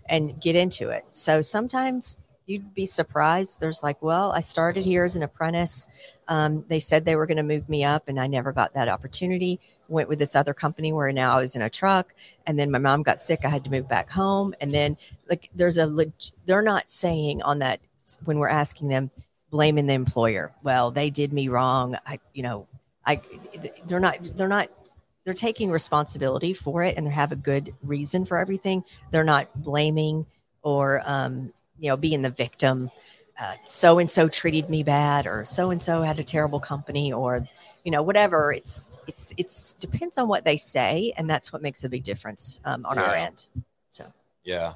and 0.07 0.39
get 0.39 0.55
into 0.55 0.89
it? 0.89 1.05
So 1.11 1.41
sometimes 1.41 2.17
you'd 2.45 2.73
be 2.73 2.85
surprised. 2.85 3.59
There's 3.59 3.81
like, 3.81 4.01
well, 4.01 4.31
I 4.31 4.39
started 4.39 4.85
here 4.85 5.03
as 5.03 5.15
an 5.15 5.23
apprentice. 5.23 5.87
Um, 6.27 6.63
they 6.67 6.79
said 6.79 7.03
they 7.03 7.15
were 7.15 7.25
going 7.25 7.37
to 7.37 7.43
move 7.43 7.67
me 7.67 7.83
up, 7.83 8.07
and 8.07 8.19
I 8.19 8.27
never 8.27 8.51
got 8.51 8.73
that 8.75 8.89
opportunity. 8.89 9.59
Went 9.87 10.09
with 10.09 10.19
this 10.19 10.35
other 10.35 10.53
company 10.53 10.93
where 10.93 11.11
now 11.11 11.35
I 11.35 11.39
was 11.39 11.55
in 11.55 11.61
a 11.61 11.69
truck, 11.69 12.13
and 12.45 12.57
then 12.57 12.71
my 12.71 12.77
mom 12.77 13.03
got 13.03 13.19
sick. 13.19 13.41
I 13.43 13.49
had 13.49 13.63
to 13.65 13.71
move 13.71 13.89
back 13.89 14.09
home, 14.09 14.53
and 14.61 14.71
then 14.71 14.97
like 15.29 15.49
there's 15.55 15.77
a 15.77 15.85
leg- 15.85 16.13
they're 16.45 16.61
not 16.61 16.89
saying 16.89 17.41
on 17.41 17.59
that 17.59 17.79
when 18.25 18.37
we're 18.37 18.47
asking 18.47 18.89
them 18.89 19.09
blaming 19.49 19.85
the 19.85 19.93
employer. 19.93 20.51
Well, 20.63 20.91
they 20.91 21.09
did 21.09 21.31
me 21.33 21.47
wrong. 21.47 21.97
I, 22.05 22.19
you 22.33 22.43
know, 22.43 22.67
I 23.05 23.21
they're 23.87 23.99
not 23.99 24.23
they're 24.35 24.47
not 24.47 24.69
they're 25.23 25.33
taking 25.33 25.71
responsibility 25.71 26.53
for 26.53 26.83
it 26.83 26.97
and 26.97 27.05
they 27.07 27.11
have 27.11 27.31
a 27.31 27.35
good 27.35 27.73
reason 27.83 28.25
for 28.25 28.37
everything. 28.37 28.83
They're 29.11 29.23
not 29.23 29.61
blaming 29.61 30.25
or 30.61 31.01
um, 31.05 31.53
you 31.79 31.89
know 31.89 31.97
being 31.97 32.21
the 32.21 32.29
victim. 32.29 32.91
So 33.67 33.99
and 33.99 34.09
so 34.09 34.29
treated 34.29 34.69
me 34.69 34.81
bad, 34.81 35.27
or 35.27 35.43
so 35.43 35.69
and 35.69 35.83
so 35.83 36.03
had 36.03 36.19
a 36.19 36.23
terrible 36.23 36.61
company, 36.61 37.11
or 37.11 37.45
you 37.83 37.91
know 37.91 38.01
whatever. 38.01 38.53
It's 38.53 38.89
it's 39.07 39.33
it's 39.35 39.73
depends 39.73 40.17
on 40.17 40.29
what 40.29 40.45
they 40.45 40.55
say, 40.55 41.11
and 41.17 41.29
that's 41.29 41.51
what 41.51 41.61
makes 41.61 41.83
a 41.83 41.89
big 41.89 42.03
difference 42.03 42.61
um, 42.63 42.85
on 42.85 42.95
Yeah. 42.95 43.03
our 43.03 43.13
end. 43.13 43.47
So 43.89 44.05
Yeah. 44.45 44.73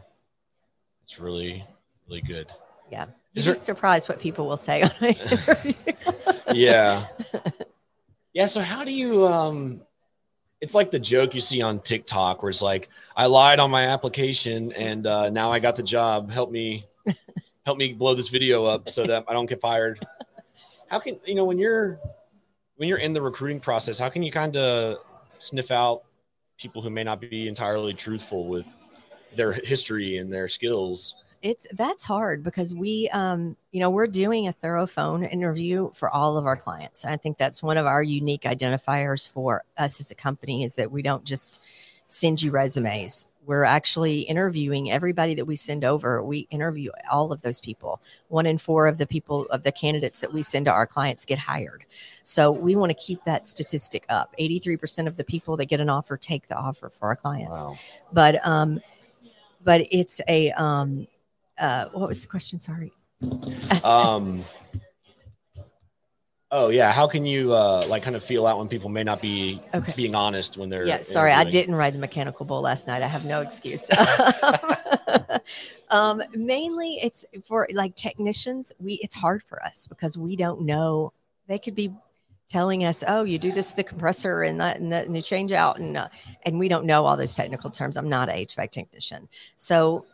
It's 1.04 1.20
really, 1.22 1.64
really 2.08 2.22
good. 2.22 2.52
yeah, 2.92 3.06
Is 3.40 3.46
there- 3.46 3.56
surprised 3.56 4.10
what 4.10 4.20
people 4.20 4.48
will 4.48 4.58
say 4.58 4.82
on 4.84 4.92
an 5.02 5.08
interview. 5.16 5.74
yeah. 6.54 7.06
Yeah 8.34 8.46
so 8.46 8.62
how 8.62 8.84
do 8.84 8.92
you 8.94 9.28
um 9.28 9.82
it's 10.62 10.76
like 10.76 10.92
the 10.92 11.00
joke 11.00 11.34
you 11.34 11.42
see 11.42 11.62
on 11.64 11.80
tiktok 11.80 12.42
where 12.44 12.50
it's 12.52 12.62
like 12.62 12.88
i 13.18 13.26
lied 13.26 13.60
on 13.60 13.72
my 13.72 13.88
application 13.88 14.72
and 14.74 15.08
uh, 15.08 15.30
now 15.32 15.52
i 15.52 15.60
got 15.60 15.76
the 15.76 15.84
job. 15.84 16.30
Help 16.30 16.52
me 16.52 16.86
help 17.66 17.78
me 17.80 17.92
blow 17.94 18.14
this 18.14 18.30
video 18.30 18.66
up 18.66 18.88
so 18.88 19.06
that 19.06 19.26
i 19.28 19.34
don't 19.34 19.48
get 19.50 19.60
fired. 19.60 20.00
How 20.88 21.00
can 21.00 21.20
you 21.26 21.36
know 21.36 21.44
when 21.44 21.58
you're 21.58 22.00
when 22.78 22.88
you're 22.88 23.00
in 23.00 23.14
the 23.14 23.22
recruiting 23.22 23.60
process 23.60 23.98
how 23.98 24.10
can 24.10 24.22
you 24.24 24.32
kind 24.32 24.56
of 24.56 25.00
sniff 25.40 25.72
out 25.72 26.04
people 26.58 26.82
who 26.82 26.90
may 26.92 27.04
not 27.04 27.20
be 27.20 27.48
entirely 27.48 27.94
truthful 27.94 28.48
with 28.48 28.68
their 29.36 29.52
history 29.54 30.18
and 30.18 30.32
their 30.32 30.48
skills 30.48 31.16
it's 31.42 31.68
that's 31.74 32.06
hard 32.06 32.44
because 32.44 32.74
we 32.74 33.10
um 33.10 33.56
you 33.72 33.80
know 33.80 33.90
we're 33.90 34.08
doing 34.08 34.48
a 34.48 34.52
thorough 34.54 34.86
phone 34.86 35.24
interview 35.24 35.90
for 35.94 36.10
all 36.10 36.38
of 36.38 36.46
our 36.46 36.58
clients. 36.58 37.06
I 37.06 37.16
think 37.16 37.38
that's 37.38 37.64
one 37.64 37.78
of 37.78 37.86
our 37.86 38.04
unique 38.04 38.44
identifiers 38.44 39.28
for 39.28 39.64
us 39.78 40.00
as 40.00 40.12
a 40.12 40.16
company 40.16 40.64
is 40.64 40.76
that 40.76 40.92
we 40.92 41.02
don't 41.02 41.24
just 41.24 41.62
send 42.06 42.42
you 42.42 42.52
resumes. 42.52 43.28
We're 43.46 43.64
actually 43.64 44.22
interviewing 44.22 44.92
everybody 44.92 45.34
that 45.36 45.46
we 45.46 45.56
send 45.56 45.84
over. 45.84 46.22
We 46.22 46.48
interview 46.52 46.92
all 47.12 47.32
of 47.32 47.42
those 47.42 47.60
people. 47.60 48.02
One 48.28 48.46
in 48.46 48.58
four 48.58 48.86
of 48.88 48.98
the 48.98 49.08
people 49.08 49.46
of 49.48 49.64
the 49.64 49.72
candidates 49.72 50.22
that 50.22 50.34
we 50.34 50.44
send 50.44 50.66
to 50.66 50.72
our 50.72 50.86
clients 50.86 51.26
get 51.26 51.40
hired. 51.40 51.86
So 52.22 52.52
we 52.52 52.76
want 52.76 52.92
to 52.92 52.94
keep 52.96 53.24
that 53.24 53.48
statistic 53.48 54.06
up. 54.10 54.36
83% 54.40 55.08
of 55.08 55.18
the 55.18 55.24
people 55.24 55.58
that 55.58 55.66
get 55.66 55.80
an 55.80 55.90
offer 55.90 56.16
take 56.16 56.48
the 56.48 56.56
offer 56.56 56.90
for 56.90 57.08
our 57.08 57.16
clients. 57.16 57.64
Wow. 57.64 57.76
But 58.12 58.46
um 58.46 58.82
but 59.64 59.88
it's 59.92 60.22
a 60.28 60.52
um 60.52 61.08
uh 61.60 61.86
what 61.92 62.08
was 62.08 62.22
the 62.22 62.28
question? 62.28 62.60
Sorry. 62.60 62.92
Um 63.84 64.44
oh 66.52 66.70
yeah. 66.70 66.92
How 66.92 67.08
can 67.08 67.26
you 67.26 67.54
uh 67.54 67.86
like 67.88 68.04
kind 68.04 68.16
of 68.16 68.24
feel 68.24 68.48
out 68.48 68.58
when 68.58 68.68
people 68.68 68.90
may 68.90 69.04
not 69.04 69.22
be 69.22 69.62
okay. 69.74 69.94
being 69.96 70.16
honest 70.16 70.58
when 70.58 70.70
they're 70.70 70.86
yeah 70.86 71.02
sorry. 71.02 71.32
I 71.32 71.44
didn't 71.44 71.76
ride 71.76 71.94
the 71.94 72.00
mechanical 72.00 72.46
bull 72.46 72.62
last 72.62 72.88
night. 72.88 73.02
I 73.02 73.08
have 73.08 73.26
no 73.26 73.42
excuse. 73.42 73.90
Um 75.92 76.22
mainly 76.36 77.00
it's 77.02 77.26
for 77.44 77.68
like 77.74 77.96
technicians 77.96 78.72
we 78.80 79.00
it's 79.02 79.16
hard 79.16 79.42
for 79.42 79.64
us 79.64 79.88
because 79.88 80.20
we 80.20 80.36
don't 80.36 80.62
know. 80.62 81.14
They 81.48 81.58
could 81.58 81.74
be 81.74 81.92
telling 82.48 82.84
us 82.84 83.04
oh 83.08 83.24
you 83.24 83.40
do 83.40 83.52
this 83.52 83.72
to 83.72 83.78
the 83.78 83.84
compressor 83.84 84.44
and 84.44 84.62
that 84.62 84.80
and, 84.80 84.92
that, 84.92 85.08
and 85.08 85.16
you 85.16 85.22
change 85.22 85.52
out 85.52 85.80
and 85.80 85.98
uh, 85.98 86.08
and 86.44 86.60
we 86.60 86.68
don't 86.68 86.86
know 86.86 87.06
all 87.06 87.18
those 87.18 87.34
technical 87.34 87.72
terms. 87.72 87.98
I'm 87.98 88.10
not 88.10 88.30
a 88.30 88.46
hvac 88.46 88.70
technician. 88.70 89.28
So 89.56 90.06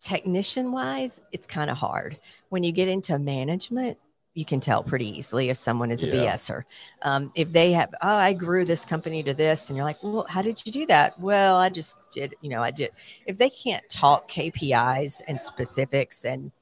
technician 0.00 0.72
wise 0.72 1.20
it's 1.32 1.46
kind 1.46 1.70
of 1.70 1.76
hard. 1.76 2.18
When 2.48 2.62
you 2.62 2.72
get 2.72 2.88
into 2.88 3.18
management 3.18 3.98
you 4.34 4.44
can 4.44 4.60
tell 4.60 4.82
pretty 4.82 5.08
easily 5.18 5.50
if 5.50 5.56
someone 5.56 5.90
is 5.90 6.04
a 6.04 6.06
Yeah. 6.06 6.34
bser 6.34 6.62
um, 7.02 7.32
if 7.34 7.52
they 7.52 7.72
have 7.72 7.92
oh 8.00 8.08
i 8.16 8.32
grew 8.32 8.64
this 8.64 8.84
company 8.84 9.22
to 9.24 9.34
this 9.34 9.68
and 9.68 9.76
you're 9.76 9.84
like 9.84 10.02
well 10.02 10.24
how 10.28 10.40
did 10.40 10.64
you 10.64 10.70
do 10.72 10.86
that? 10.86 11.18
Well 11.18 11.56
i 11.56 11.68
just 11.68 12.10
did 12.12 12.34
you 12.40 12.48
know 12.48 12.62
i 12.62 12.70
did 12.70 12.90
if 13.26 13.38
they 13.38 13.50
can't 13.50 13.86
talk 13.88 14.30
kpis 14.30 15.20
and 15.26 15.40
specifics 15.40 16.24
and 16.24 16.52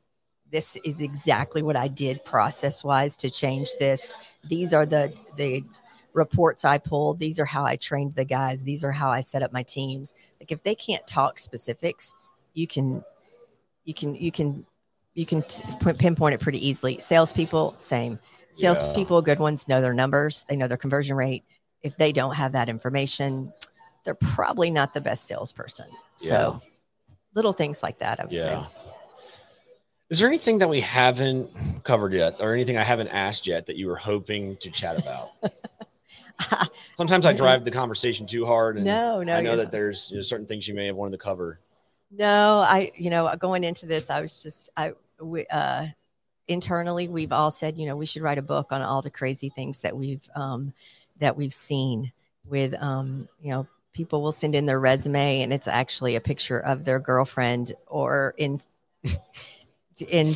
this 0.50 0.76
is 0.82 1.00
exactly 1.02 1.60
what 1.62 1.76
i 1.76 1.88
did 1.88 2.24
process 2.24 2.82
wise 2.82 3.16
to 3.18 3.28
change 3.30 3.68
this. 3.78 4.14
These 4.48 4.72
are 4.72 4.86
the 4.86 5.12
the 5.36 5.62
reports 6.14 6.64
i 6.64 6.78
pulled. 6.78 7.18
These 7.20 7.38
are 7.38 7.44
how 7.44 7.64
i 7.66 7.76
trained 7.76 8.14
the 8.14 8.24
guys. 8.24 8.62
These 8.64 8.82
are 8.82 8.92
how 8.92 9.10
i 9.10 9.20
set 9.20 9.42
up 9.42 9.52
my 9.52 9.62
teams. 9.62 10.14
Like 10.40 10.50
if 10.50 10.62
they 10.62 10.74
can't 10.74 11.06
talk 11.06 11.38
specifics 11.38 12.14
you 12.54 12.66
can 12.66 13.04
you 13.88 13.94
can 13.94 14.14
you 14.14 14.30
can 14.30 14.66
you 15.14 15.26
can 15.26 15.42
t- 15.42 15.92
pinpoint 15.94 16.34
it 16.34 16.40
pretty 16.40 16.66
easily. 16.68 16.98
Salespeople 16.98 17.74
same. 17.78 18.18
Yeah. 18.54 18.74
salespeople 18.74 19.22
good 19.22 19.38
ones 19.38 19.66
know 19.66 19.80
their 19.80 19.94
numbers. 19.94 20.44
They 20.48 20.56
know 20.56 20.68
their 20.68 20.76
conversion 20.76 21.16
rate. 21.16 21.44
If 21.82 21.96
they 21.96 22.12
don't 22.12 22.34
have 22.34 22.52
that 22.52 22.68
information 22.68 23.52
they're 24.04 24.14
probably 24.14 24.70
not 24.70 24.94
the 24.94 25.00
best 25.00 25.26
salesperson. 25.26 25.86
So 26.16 26.62
little 27.34 27.52
things 27.52 27.82
like 27.82 27.98
that 27.98 28.20
i 28.20 28.24
would 28.24 28.32
yeah. 28.32 28.64
Say 28.64 28.68
is 30.10 30.18
there 30.18 30.28
anything 30.28 30.58
that 30.58 30.68
we 30.68 30.80
haven't 30.80 31.50
covered 31.84 32.12
yet 32.12 32.36
or 32.40 32.52
anything 32.54 32.76
i 32.76 32.82
haven't 32.82 33.08
asked 33.08 33.46
yet 33.46 33.66
that 33.66 33.76
you 33.76 33.86
were 33.86 33.96
hoping 33.96 34.56
to 34.56 34.70
chat 34.70 34.98
about? 34.98 35.28
Sometimes 36.96 37.26
i 37.26 37.32
drive 37.32 37.64
the 37.64 37.70
conversation 37.70 38.26
too 38.26 38.44
hard 38.44 38.76
and 38.76 38.84
no 38.84 39.22
no 39.22 39.34
i 39.34 39.40
know 39.40 39.56
that 39.56 39.64
not. 39.64 39.72
there's 39.72 40.10
you 40.10 40.16
know, 40.16 40.22
certain 40.22 40.46
things 40.46 40.66
you 40.66 40.74
may 40.74 40.86
have 40.86 40.96
wanted 40.96 41.12
to 41.12 41.18
cover 41.18 41.60
No, 42.10 42.60
I, 42.60 42.90
you 42.94 43.10
know, 43.10 43.34
going 43.38 43.64
into 43.64 43.86
this, 43.86 44.08
I 44.10 44.20
was 44.20 44.42
just, 44.42 44.70
I, 44.76 44.92
we, 45.20 45.46
uh, 45.46 45.88
internally, 46.46 47.06
we've 47.08 47.32
all 47.32 47.50
said, 47.50 47.76
you 47.76 47.86
know, 47.86 47.96
we 47.96 48.06
should 48.06 48.22
write 48.22 48.38
a 48.38 48.42
book 48.42 48.68
on 48.70 48.80
all 48.80 49.02
the 49.02 49.10
crazy 49.10 49.50
things 49.50 49.80
that 49.80 49.96
we've, 49.96 50.28
um, 50.34 50.72
that 51.18 51.36
we've 51.36 51.52
seen 51.52 52.12
with, 52.46 52.74
um, 52.82 53.28
you 53.42 53.50
know, 53.50 53.66
people 53.92 54.22
will 54.22 54.32
send 54.32 54.54
in 54.54 54.64
their 54.64 54.80
resume 54.80 55.42
and 55.42 55.52
it's 55.52 55.68
actually 55.68 56.16
a 56.16 56.20
picture 56.20 56.58
of 56.58 56.84
their 56.84 56.98
girlfriend 56.98 57.72
or 57.86 58.34
in, 58.38 58.60
in 60.08 60.34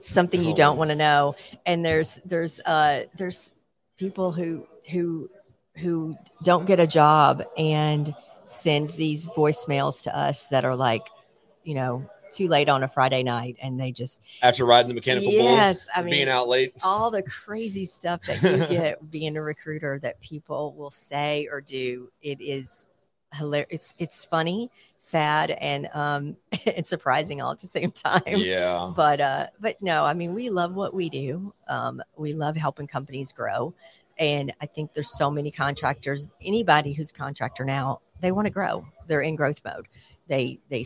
something 0.00 0.42
you 0.42 0.54
don't 0.54 0.78
want 0.78 0.90
to 0.90 0.96
know. 0.96 1.34
And 1.66 1.84
there's, 1.84 2.20
there's, 2.24 2.60
uh, 2.60 3.02
there's 3.16 3.52
people 3.98 4.32
who, 4.32 4.66
who, 4.90 5.28
who 5.76 6.16
don't 6.42 6.64
get 6.64 6.80
a 6.80 6.86
job 6.86 7.44
and 7.56 8.14
send 8.52 8.90
these 8.90 9.28
voicemails 9.28 10.02
to 10.04 10.16
us 10.16 10.46
that 10.48 10.64
are 10.64 10.76
like, 10.76 11.08
you 11.64 11.74
know, 11.74 12.08
too 12.30 12.48
late 12.48 12.68
on 12.68 12.82
a 12.82 12.88
Friday 12.88 13.22
night, 13.22 13.56
and 13.62 13.78
they 13.78 13.92
just 13.92 14.22
after 14.42 14.64
riding 14.64 14.88
the 14.88 14.94
mechanical 14.94 15.30
yes, 15.32 15.86
I 15.94 16.02
mean, 16.02 16.10
being 16.12 16.28
out 16.28 16.48
late 16.48 16.74
all 16.82 17.10
the 17.10 17.22
crazy 17.22 17.86
stuff 17.86 18.22
that 18.22 18.42
you 18.42 18.66
get 18.74 19.10
being 19.10 19.36
a 19.36 19.42
recruiter 19.42 19.98
that 20.00 20.20
people 20.20 20.74
will 20.74 20.90
say 20.90 21.48
or 21.50 21.60
do. 21.60 22.10
It 22.22 22.40
is 22.40 22.88
hilarious. 23.34 23.68
It's 23.70 23.94
it's 23.98 24.24
funny, 24.24 24.70
sad, 24.98 25.50
and 25.50 25.88
um, 25.92 26.36
and 26.66 26.86
surprising 26.86 27.42
all 27.42 27.52
at 27.52 27.60
the 27.60 27.66
same 27.66 27.90
time 27.90 28.22
yeah 28.26 28.92
but 28.94 29.20
uh 29.20 29.46
but 29.60 29.80
no 29.80 30.04
i 30.04 30.14
mean 30.14 30.34
we 30.34 30.50
love 30.50 30.74
what 30.74 30.94
we 30.94 31.08
do 31.08 31.52
um 31.68 32.02
we 32.16 32.32
love 32.32 32.56
helping 32.56 32.86
companies 32.86 33.32
grow 33.32 33.74
and 34.18 34.52
i 34.60 34.66
think 34.66 34.92
there's 34.92 35.16
so 35.16 35.30
many 35.30 35.50
contractors 35.50 36.30
anybody 36.42 36.92
who's 36.92 37.10
a 37.10 37.14
contractor 37.14 37.64
now 37.64 38.00
they 38.22 38.32
want 38.32 38.46
to 38.46 38.52
grow. 38.52 38.86
They're 39.06 39.20
in 39.20 39.36
growth 39.36 39.60
mode. 39.64 39.86
They 40.28 40.60
they 40.70 40.84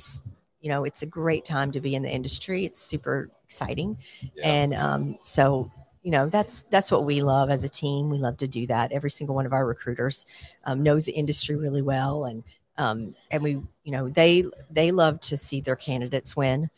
you 0.61 0.68
know 0.68 0.85
it's 0.85 1.03
a 1.03 1.07
great 1.07 1.44
time 1.44 1.70
to 1.72 1.81
be 1.81 1.94
in 1.94 2.03
the 2.03 2.11
industry. 2.11 2.64
It's 2.64 2.81
super 2.81 3.31
exciting. 3.44 3.99
Yeah. 4.35 4.49
and 4.49 4.75
um 4.75 5.18
so 5.22 5.70
you 6.03 6.11
know 6.11 6.29
that's 6.29 6.64
that's 6.64 6.90
what 6.90 7.05
we 7.05 7.22
love 7.22 7.51
as 7.51 7.62
a 7.62 7.68
team. 7.68 8.11
We 8.11 8.18
love 8.18 8.37
to 8.38 8.49
do 8.49 8.66
that. 8.66 8.90
Every 8.90 9.11
single 9.11 9.37
one 9.37 9.46
of 9.46 9.53
our 9.53 9.66
recruiters 9.66 10.27
um, 10.64 10.83
knows 10.83 11.05
the 11.05 11.12
industry 11.12 11.57
really 11.57 11.83
well 11.83 12.25
and 12.25 12.42
um, 12.79 13.14
and 13.31 13.42
we 13.42 13.51
you 13.85 13.92
know 13.92 14.09
they 14.09 14.44
they 14.70 14.90
love 14.90 15.20
to 15.20 15.37
see 15.37 15.61
their 15.61 15.77
candidates 15.77 16.37
win 16.37 16.70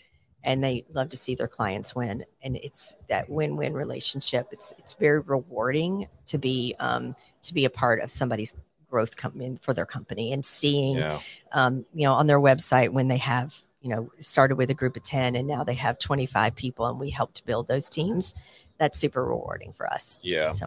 and 0.44 0.62
they 0.62 0.84
love 0.92 1.08
to 1.10 1.16
see 1.16 1.34
their 1.34 1.48
clients 1.48 1.94
win. 1.94 2.24
And 2.42 2.56
it's 2.56 2.94
that 3.08 3.28
win-win 3.28 3.74
relationship. 3.74 4.48
It's 4.52 4.72
it's 4.78 4.94
very 4.94 5.20
rewarding 5.20 6.08
to 6.26 6.38
be 6.38 6.74
um, 6.78 7.16
to 7.42 7.54
be 7.54 7.64
a 7.64 7.70
part 7.70 8.00
of 8.00 8.10
somebody's 8.10 8.54
growth 8.88 9.16
coming 9.16 9.56
for 9.56 9.72
their 9.74 9.86
company 9.86 10.32
and 10.32 10.44
seeing, 10.44 10.96
Yeah. 10.96 11.20
um, 11.52 11.84
you 11.94 12.04
know, 12.04 12.14
on 12.14 12.26
their 12.26 12.40
website 12.40 12.90
when 12.90 13.08
they 13.08 13.18
have, 13.18 13.62
you 13.80 13.90
know, 13.90 14.10
started 14.18 14.56
with 14.56 14.70
a 14.70 14.74
group 14.74 14.96
of 14.96 15.02
10 15.02 15.36
and 15.36 15.46
now 15.46 15.62
they 15.64 15.74
have 15.74 15.98
25 15.98 16.54
people 16.56 16.86
and 16.86 16.98
we 16.98 17.10
helped 17.10 17.44
build 17.46 17.68
those 17.68 17.88
teams. 17.88 18.34
That's 18.78 18.98
super 18.98 19.24
rewarding 19.24 19.72
for 19.72 19.92
us. 19.92 20.18
Yeah. 20.22 20.52
So 20.52 20.66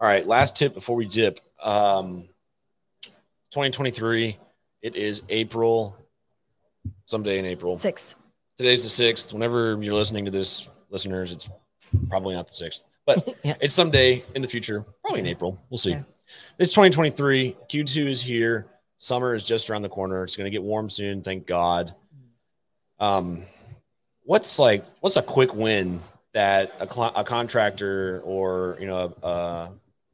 All 0.00 0.06
right. 0.08 0.26
Last 0.26 0.56
tip 0.56 0.74
before 0.74 0.96
we 0.96 1.06
dip. 1.06 1.40
Um, 1.62 2.28
2023. 3.50 4.38
It 4.82 4.96
is 4.96 5.22
April. 5.28 5.96
Someday 7.06 7.38
in 7.38 7.44
April. 7.46 7.76
six. 7.78 8.16
Today's 8.56 8.82
the 8.82 8.88
sixth. 8.88 9.32
Whenever 9.32 9.76
you're 9.82 9.94
listening 9.94 10.24
to 10.26 10.30
this, 10.30 10.68
listeners, 10.90 11.32
it's 11.32 11.48
probably 12.08 12.34
not 12.34 12.46
the 12.46 12.54
sixth, 12.54 12.86
but 13.04 13.36
Yeah. 13.44 13.54
it's 13.60 13.74
someday 13.74 14.22
in 14.34 14.42
the 14.42 14.48
future. 14.48 14.84
Probably 15.02 15.20
in 15.20 15.26
April. 15.26 15.60
We'll 15.70 15.78
see. 15.78 15.90
Yeah. 15.90 16.02
It's 16.58 16.72
2023. 16.72 17.56
Q2 17.68 18.06
is 18.08 18.22
here. 18.22 18.66
Summer 18.98 19.34
is 19.34 19.44
just 19.44 19.68
around 19.68 19.82
the 19.82 19.88
corner. 19.88 20.24
It's 20.24 20.36
going 20.36 20.46
to 20.46 20.50
get 20.50 20.62
warm 20.62 20.88
soon. 20.88 21.20
Thank 21.20 21.46
God. 21.46 21.94
Um, 22.98 23.44
what's 24.22 24.58
like? 24.58 24.84
What's 25.00 25.16
a 25.16 25.22
quick 25.22 25.54
win 25.54 26.00
that 26.32 26.72
a, 26.80 26.90
cl- 26.90 27.12
a 27.14 27.24
contractor 27.24 28.20
or 28.24 28.76
you 28.80 28.86
know 28.86 29.14
a, 29.22 29.26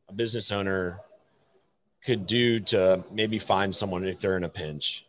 a, 0.09 0.13
business 0.15 0.53
owner 0.53 1.01
could 2.05 2.27
do 2.27 2.61
to 2.61 3.03
maybe 3.11 3.39
find 3.39 3.75
someone 3.75 4.05
if 4.05 4.21
they're 4.21 4.37
in 4.37 4.45
a 4.45 4.49
pinch? 4.49 5.07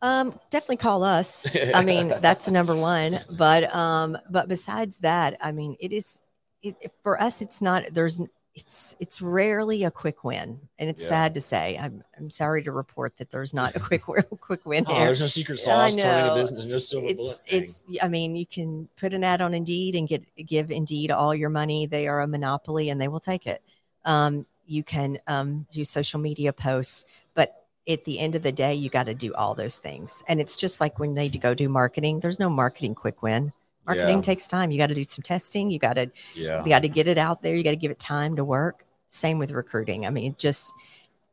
Um, 0.00 0.38
definitely 0.50 0.78
call 0.78 1.04
us. 1.04 1.46
I 1.74 1.84
mean, 1.84 2.08
that's 2.08 2.46
the 2.46 2.50
number 2.50 2.74
one. 2.74 3.20
But 3.30 3.74
um, 3.74 4.18
but 4.30 4.48
besides 4.48 4.98
that, 4.98 5.36
I 5.40 5.52
mean, 5.52 5.76
it 5.80 5.92
is 5.92 6.22
it- 6.62 6.92
for 7.02 7.20
us. 7.20 7.42
It's 7.42 7.62
not. 7.62 7.84
There's. 7.92 8.20
It's 8.54 8.94
it's 9.00 9.22
rarely 9.22 9.84
a 9.84 9.90
quick 9.90 10.24
win, 10.24 10.60
and 10.78 10.90
it's 10.90 11.00
Yeah. 11.02 11.08
sad 11.08 11.34
to 11.34 11.40
say. 11.40 11.78
I'm 11.80 12.04
I'm 12.18 12.28
sorry 12.28 12.62
to 12.64 12.72
report 12.72 13.16
that 13.16 13.30
there's 13.30 13.54
not 13.54 13.74
a 13.74 13.80
quick 13.88 14.02
quick 14.02 14.66
win 14.66 14.84
Oh, 14.88 14.94
there's 14.94 15.20
no 15.20 15.26
secret 15.26 15.58
sauce 15.58 15.94
to 15.96 16.02
running 16.06 16.30
a 16.30 16.34
business. 16.34 16.66
No 16.66 16.78
silver 16.78 17.14
bullet. 17.14 17.40
It's 17.46 17.84
it's. 17.88 17.98
I 18.02 18.08
mean, 18.08 18.36
you 18.36 18.44
can 18.44 18.88
put 18.96 19.14
an 19.14 19.24
ad 19.24 19.40
on 19.40 19.54
Indeed 19.54 19.94
and 19.94 20.06
get 20.06 20.26
give 20.46 20.70
Indeed 20.70 21.10
all 21.10 21.34
your 21.34 21.48
money. 21.48 21.86
They 21.86 22.06
are 22.08 22.20
a 22.20 22.26
monopoly, 22.26 22.90
and 22.90 23.00
they 23.00 23.08
will 23.08 23.20
take 23.20 23.46
it. 23.46 23.62
Um, 24.04 24.44
you 24.66 24.84
can 24.84 25.18
um, 25.26 25.66
do 25.70 25.84
social 25.84 26.20
media 26.20 26.52
posts, 26.52 27.04
but 27.34 27.64
at 27.88 28.04
the 28.04 28.18
end 28.18 28.34
of 28.34 28.42
the 28.42 28.52
day, 28.52 28.74
you 28.74 28.88
got 28.90 29.06
to 29.06 29.14
do 29.14 29.32
all 29.34 29.54
those 29.54 29.78
things. 29.78 30.22
And 30.28 30.40
it's 30.40 30.56
just 30.56 30.80
like 30.80 30.98
when 30.98 31.14
they 31.14 31.28
go 31.28 31.54
do 31.54 31.68
marketing. 31.68 32.20
There's 32.20 32.38
no 32.38 32.50
marketing 32.50 32.94
quick 32.94 33.22
win. 33.22 33.52
Marketing 33.86 34.16
Yeah. 34.16 34.22
takes 34.22 34.46
time. 34.46 34.70
You 34.70 34.78
got 34.78 34.88
to 34.88 34.94
do 34.94 35.04
some 35.04 35.22
testing. 35.22 35.70
You 35.70 35.78
got 35.78 35.94
to 35.94 36.10
yeah. 36.34 36.62
you 36.62 36.68
got 36.68 36.82
to 36.82 36.88
get 36.88 37.08
it 37.08 37.18
out 37.18 37.42
there. 37.42 37.54
You 37.54 37.62
got 37.64 37.70
to 37.70 37.76
give 37.76 37.90
it 37.90 37.98
time 37.98 38.36
to 38.36 38.44
work. 38.44 38.84
Same 39.08 39.38
with 39.38 39.50
recruiting. 39.52 40.06
I 40.06 40.10
mean, 40.10 40.34
just 40.38 40.72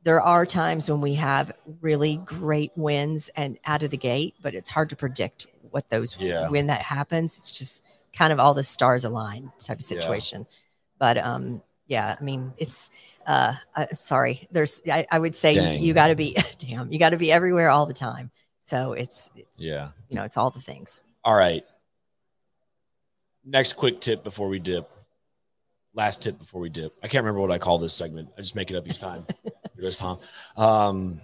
there 0.04 0.22
are 0.22 0.46
times 0.46 0.90
when 0.90 1.02
we 1.02 1.16
have 1.16 1.52
really 1.82 2.18
great 2.26 2.72
wins 2.76 3.30
and 3.36 3.58
out 3.66 3.84
of 3.84 3.92
the 3.92 3.98
gate, 3.98 4.34
but 4.42 4.56
it's 4.56 4.70
hard 4.70 4.90
to 4.90 4.96
predict 4.96 5.48
what 5.72 5.90
those 5.90 6.18
Yeah. 6.20 6.48
when 6.50 6.68
that 6.68 6.82
happens. 6.82 7.38
It's 7.38 7.52
just 7.58 7.84
kind 8.14 8.34
of 8.34 8.40
all 8.40 8.54
the 8.54 8.64
stars 8.64 9.06
align 9.06 9.52
type 9.60 9.78
of 9.80 9.82
Yeah. 9.92 10.00
situation. 10.00 10.48
But 10.98 11.18
um, 11.18 11.62
yeah, 11.88 12.16
I 12.20 12.24
mean, 12.24 12.54
it's 12.58 12.90
uh, 13.28 13.54
uh 13.76 13.86
sorry. 13.94 14.48
There's 14.52 14.82
I, 14.92 15.06
I 15.12 15.20
would 15.20 15.36
say 15.36 15.54
Dang. 15.54 15.82
you, 15.82 15.88
you 15.90 15.94
got 15.94 16.08
to 16.08 16.16
be 16.16 16.36
damn. 16.58 16.92
You 16.92 16.98
got 17.00 17.10
to 17.12 17.18
be 17.18 17.32
everywhere 17.32 17.70
all 17.70 17.86
the 17.86 17.94
time. 17.94 18.32
So 18.62 18.94
it's 18.94 19.30
it's 19.36 19.60
Yeah. 19.60 19.92
you 20.10 20.16
know 20.16 20.24
it's 20.24 20.38
all 20.38 20.50
the 20.50 20.62
things. 20.62 21.02
All 21.24 21.36
right. 21.36 21.64
Next 23.50 23.74
quick 23.74 24.00
tip 24.00 24.24
before 24.24 24.48
we 24.48 24.60
dip. 24.60 24.94
Last 25.96 26.22
tip 26.22 26.38
before 26.38 26.62
we 26.62 26.70
dip. 26.70 26.96
I 27.02 27.08
can't 27.08 27.24
remember 27.24 27.42
what 27.42 27.50
I 27.50 27.58
call 27.58 27.80
this 27.80 27.94
segment. 27.94 28.30
I 28.38 28.42
just 28.42 28.56
make 28.56 28.70
it 28.70 28.76
up 28.76 28.88
each 28.88 29.00
time. 29.00 29.26
Here 29.80 29.90
Tom. 29.90 30.20
Um, 30.56 31.20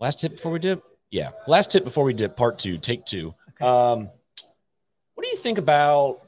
last 0.00 0.18
tip 0.18 0.32
before 0.32 0.50
we 0.50 0.58
dip. 0.60 0.82
Yeah. 1.10 1.32
Last 1.46 1.70
tip 1.70 1.84
before 1.84 2.04
we 2.04 2.14
dip. 2.14 2.38
Part 2.38 2.58
two. 2.58 2.78
Take 2.78 3.04
two. 3.04 3.34
Okay. 3.50 3.66
Um, 3.66 4.08
what 5.14 5.24
do 5.24 5.28
you 5.28 5.36
think 5.36 5.58
about 5.58 6.22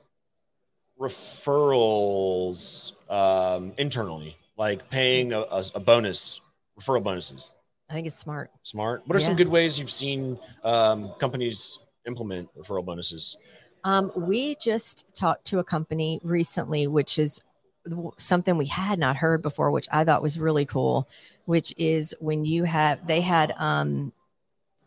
referrals 1.01 2.93
um, 3.11 3.73
internally, 3.79 4.37
like 4.59 4.91
paying 4.91 5.33
a, 5.33 5.41
a, 5.41 5.65
a 5.77 5.81
bonus, 5.81 6.43
referral 6.79 7.03
bonuses? 7.03 7.55
I 7.89 7.95
think 7.95 8.07
it's 8.07 8.19
smart. 8.19 8.51
Smart. 8.63 9.05
What 9.07 9.17
are 9.17 9.21
some 9.21 9.37
good 9.37 9.49
ways 9.49 9.79
you've 9.79 9.91
seen 9.91 10.39
um, 10.65 11.15
companies 11.19 11.79
implement 12.07 12.51
referral 12.59 12.85
bonuses? 12.85 13.39
Um, 13.89 14.13
we 14.15 14.55
just 14.57 15.15
talked 15.15 15.47
to 15.47 15.61
a 15.61 15.65
company 15.65 16.21
recently, 16.23 16.87
which 16.87 17.19
is 17.19 17.41
something 18.19 18.59
we 18.59 18.67
had 18.67 18.99
not 18.99 19.17
heard 19.17 19.41
before, 19.41 19.71
which 19.71 19.89
I 19.91 20.05
thought 20.05 20.21
was 20.21 20.39
really 20.39 20.67
cool. 20.67 21.09
Which 21.47 21.73
is 21.79 22.15
when 22.21 22.45
you 22.45 22.65
have 22.65 23.07
they 23.07 23.23
had 23.23 23.55
um, 23.57 24.13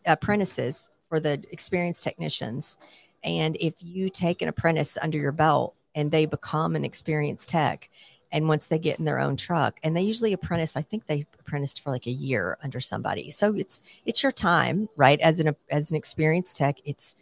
apprentices 0.06 0.88
for 1.08 1.18
the 1.18 1.42
experienced 1.50 2.04
technicians, 2.04 2.76
and 3.24 3.56
if 3.58 3.74
you 3.80 4.08
take 4.08 4.40
an 4.40 4.46
apprentice 4.46 4.96
under 5.02 5.18
your 5.18 5.32
belt 5.32 5.74
and 5.96 6.12
they 6.12 6.24
become 6.24 6.76
an 6.76 6.84
experienced 6.84 7.48
tech, 7.48 7.90
and 8.30 8.46
once 8.46 8.68
they 8.68 8.78
get 8.78 9.00
in 9.00 9.04
their 9.04 9.18
own 9.18 9.36
truck, 9.36 9.80
and 9.82 9.96
they 9.96 10.02
usually 10.02 10.32
apprentice, 10.32 10.76
I 10.76 10.82
think 10.82 11.08
they 11.08 11.24
apprenticed 11.40 11.82
for 11.82 11.90
like 11.90 12.06
a 12.06 12.12
year 12.12 12.56
under 12.62 12.78
somebody. 12.78 13.32
So 13.32 13.52
it's 13.56 13.82
it's 14.06 14.22
your 14.22 14.30
time, 14.30 14.88
right? 14.94 15.20
As 15.20 15.40
an 15.40 15.56
as 15.70 15.90
an 15.90 15.96
experienced 15.96 16.56
tech, 16.56 16.76
it's 16.84 17.16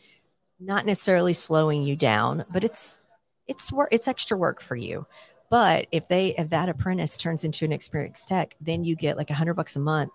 not 0.60 0.86
necessarily 0.86 1.32
slowing 1.32 1.82
you 1.82 1.96
down, 1.96 2.44
but 2.50 2.64
it's 2.64 3.00
it's 3.46 3.72
work 3.72 3.88
it's 3.90 4.08
extra 4.08 4.36
work 4.36 4.60
for 4.60 4.76
you. 4.76 5.06
But 5.50 5.86
if 5.90 6.06
they 6.06 6.34
if 6.36 6.50
that 6.50 6.68
apprentice 6.68 7.16
turns 7.16 7.44
into 7.44 7.64
an 7.64 7.72
experienced 7.72 8.28
tech, 8.28 8.54
then 8.60 8.84
you 8.84 8.94
get 8.94 9.16
like 9.16 9.30
a 9.30 9.34
hundred 9.34 9.54
bucks 9.54 9.76
a 9.76 9.80
month 9.80 10.12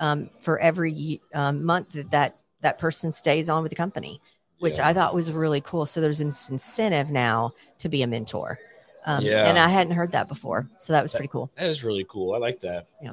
um, 0.00 0.30
for 0.40 0.58
every 0.58 1.20
um, 1.34 1.64
month 1.64 1.90
that, 1.92 2.10
that 2.12 2.38
that 2.62 2.78
person 2.78 3.12
stays 3.12 3.50
on 3.50 3.62
with 3.62 3.70
the 3.70 3.76
company, 3.76 4.20
which 4.58 4.78
Yeah. 4.78 4.88
I 4.88 4.92
thought 4.94 5.14
was 5.14 5.30
really 5.30 5.60
cool. 5.60 5.86
So 5.86 6.00
there's 6.00 6.20
an 6.20 6.28
incentive 6.28 7.10
now 7.10 7.52
to 7.78 7.88
be 7.88 8.02
a 8.02 8.06
mentor. 8.06 8.58
Um, 9.04 9.22
Yeah. 9.24 9.48
And 9.48 9.58
I 9.58 9.68
hadn't 9.68 9.94
heard 9.94 10.12
that 10.12 10.28
before. 10.28 10.68
So 10.76 10.92
that 10.92 11.02
was 11.02 11.12
pretty 11.12 11.28
cool. 11.28 11.50
That 11.56 11.68
is 11.68 11.84
really 11.84 12.06
cool. 12.08 12.34
I 12.34 12.38
like 12.38 12.60
that. 12.60 12.88
Yeah. 13.02 13.12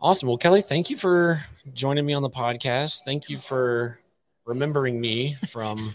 Awesome. 0.00 0.28
Well, 0.28 0.36
Kelly, 0.36 0.62
thank 0.62 0.90
you 0.90 0.96
for 0.96 1.40
joining 1.74 2.04
me 2.04 2.12
on 2.12 2.22
the 2.22 2.30
podcast. 2.30 3.02
Thank 3.04 3.28
you 3.28 3.38
for 3.38 4.00
remembering 4.44 5.00
me 5.00 5.36
from 5.48 5.94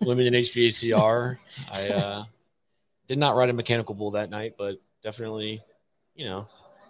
Women 0.00 0.26
in 0.26 0.34
HVACR. 0.34 1.38
I 1.70 1.88
uh, 1.88 2.24
did 3.08 3.18
not 3.18 3.36
ride 3.36 3.50
a 3.50 3.52
mechanical 3.52 3.94
bull 3.94 4.12
that 4.12 4.30
night, 4.30 4.54
but 4.56 4.80
definitely, 5.02 5.62
you 6.14 6.26
know, 6.26 6.48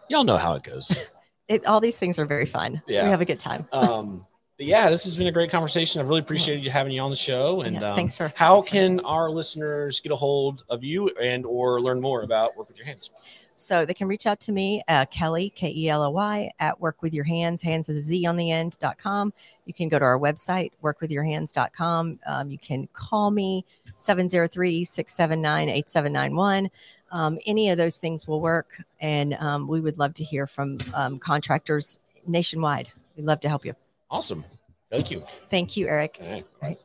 y'all 0.08 0.24
know 0.24 0.36
how 0.36 0.54
it 0.54 0.62
goes. 0.62 1.10
It, 1.48 1.64
all 1.64 1.78
these 1.78 1.96
things 1.96 2.18
are 2.18 2.24
very 2.26 2.44
fun. 2.44 2.82
Yeah. 2.88 3.04
We 3.04 3.10
have 3.10 3.20
a 3.20 3.24
good 3.24 3.38
time. 3.38 3.68
Um, 3.70 4.26
but 4.56 4.66
yeah, 4.66 4.90
this 4.90 5.04
has 5.04 5.14
been 5.14 5.28
a 5.28 5.32
great 5.32 5.48
conversation. 5.48 6.00
I've 6.00 6.08
really 6.08 6.18
appreciated 6.22 6.64
you 6.64 6.72
having 6.72 6.92
you 6.92 7.00
on 7.00 7.10
the 7.10 7.14
show. 7.14 7.60
And 7.60 7.76
Yeah, 7.76 7.90
um, 7.90 7.94
thanks 7.94 8.16
for- 8.16 8.32
how 8.34 8.54
thanks 8.62 8.68
for 8.68 8.72
can 8.72 8.98
our 9.04 9.30
listeners 9.30 10.00
get 10.00 10.10
a 10.10 10.16
hold 10.16 10.64
of 10.68 10.82
you 10.82 11.08
and 11.22 11.46
or 11.46 11.80
learn 11.80 12.00
more 12.00 12.22
about 12.22 12.56
work 12.56 12.66
with 12.66 12.76
your 12.76 12.84
handz? 12.84 13.10
So 13.56 13.84
they 13.86 13.94
can 13.94 14.06
reach 14.06 14.26
out 14.26 14.38
to 14.40 14.52
me, 14.52 14.82
uh, 14.86 15.06
Kelly, 15.06 15.50
K 15.50 15.72
E 15.74 15.88
L 15.88 16.02
O 16.02 16.10
Y, 16.10 16.50
at 16.60 16.78
work 16.80 17.00
with 17.02 17.14
your 17.14 17.24
handz, 17.24 17.62
hands 17.62 17.88
is 17.88 17.98
a 17.98 18.00
Z 18.00 18.26
on 18.26 18.36
the 18.36 18.50
end, 18.50 18.78
dot 18.78 18.98
com. 18.98 19.32
You 19.64 19.72
can 19.72 19.88
go 19.88 19.98
to 19.98 20.04
our 20.04 20.18
website, 20.18 20.72
workwithyourhandz.com. 20.82 22.20
Um, 22.26 22.50
you 22.50 22.58
can 22.58 22.88
call 22.92 23.30
me 23.30 23.64
703 23.96 24.84
679 24.84 25.68
8791. 25.70 26.70
Um, 27.12 27.38
Any 27.46 27.70
of 27.70 27.78
those 27.78 27.98
things 27.98 28.26
will 28.28 28.40
work. 28.40 28.82
And 29.00 29.34
um, 29.34 29.68
we 29.68 29.80
would 29.80 29.98
love 29.98 30.14
to 30.14 30.24
hear 30.24 30.46
from 30.46 30.78
um, 30.94 31.18
contractors 31.18 32.00
nationwide. 32.26 32.90
We'd 33.16 33.24
love 33.24 33.40
to 33.40 33.48
help 33.48 33.64
you. 33.64 33.74
Awesome. 34.10 34.44
Thank 34.90 35.10
you. 35.10 35.24
Thank 35.50 35.76
you, 35.76 35.88
Eric. 35.88 36.18
All 36.20 36.30
right. 36.30 36.44
Right. 36.62 36.78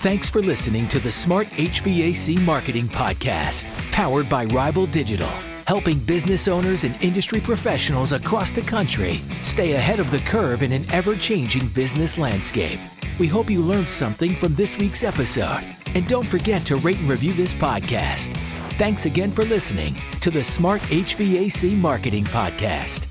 Thanks 0.00 0.30
for 0.30 0.40
listening 0.40 0.88
to 0.88 0.98
the 0.98 1.12
Smart 1.12 1.46
HVAC 1.48 2.40
Marketing 2.46 2.88
Podcast, 2.88 3.66
powered 3.92 4.30
by 4.30 4.46
Rival 4.46 4.86
Digital, 4.86 5.28
helping 5.66 5.98
business 5.98 6.48
owners 6.48 6.84
and 6.84 6.96
industry 7.04 7.38
professionals 7.38 8.12
across 8.12 8.50
the 8.54 8.62
country 8.62 9.20
stay 9.42 9.72
ahead 9.72 10.00
of 10.00 10.10
the 10.10 10.20
curve 10.20 10.62
in 10.62 10.72
an 10.72 10.90
ever 10.90 11.14
changing 11.16 11.68
business 11.68 12.16
landscape. 12.16 12.80
We 13.18 13.26
hope 13.26 13.50
you 13.50 13.60
learned 13.60 13.90
something 13.90 14.34
from 14.36 14.54
this 14.54 14.78
week's 14.78 15.04
episode, 15.04 15.66
and 15.94 16.08
don't 16.08 16.26
forget 16.26 16.64
to 16.64 16.76
rate 16.76 16.96
and 16.96 17.10
review 17.10 17.34
this 17.34 17.52
podcast. 17.52 18.34
Thanks 18.78 19.04
again 19.04 19.30
for 19.30 19.44
listening 19.44 20.00
to 20.20 20.30
the 20.30 20.42
Smart 20.42 20.80
HVAC 20.80 21.76
Marketing 21.76 22.24
Podcast. 22.24 23.09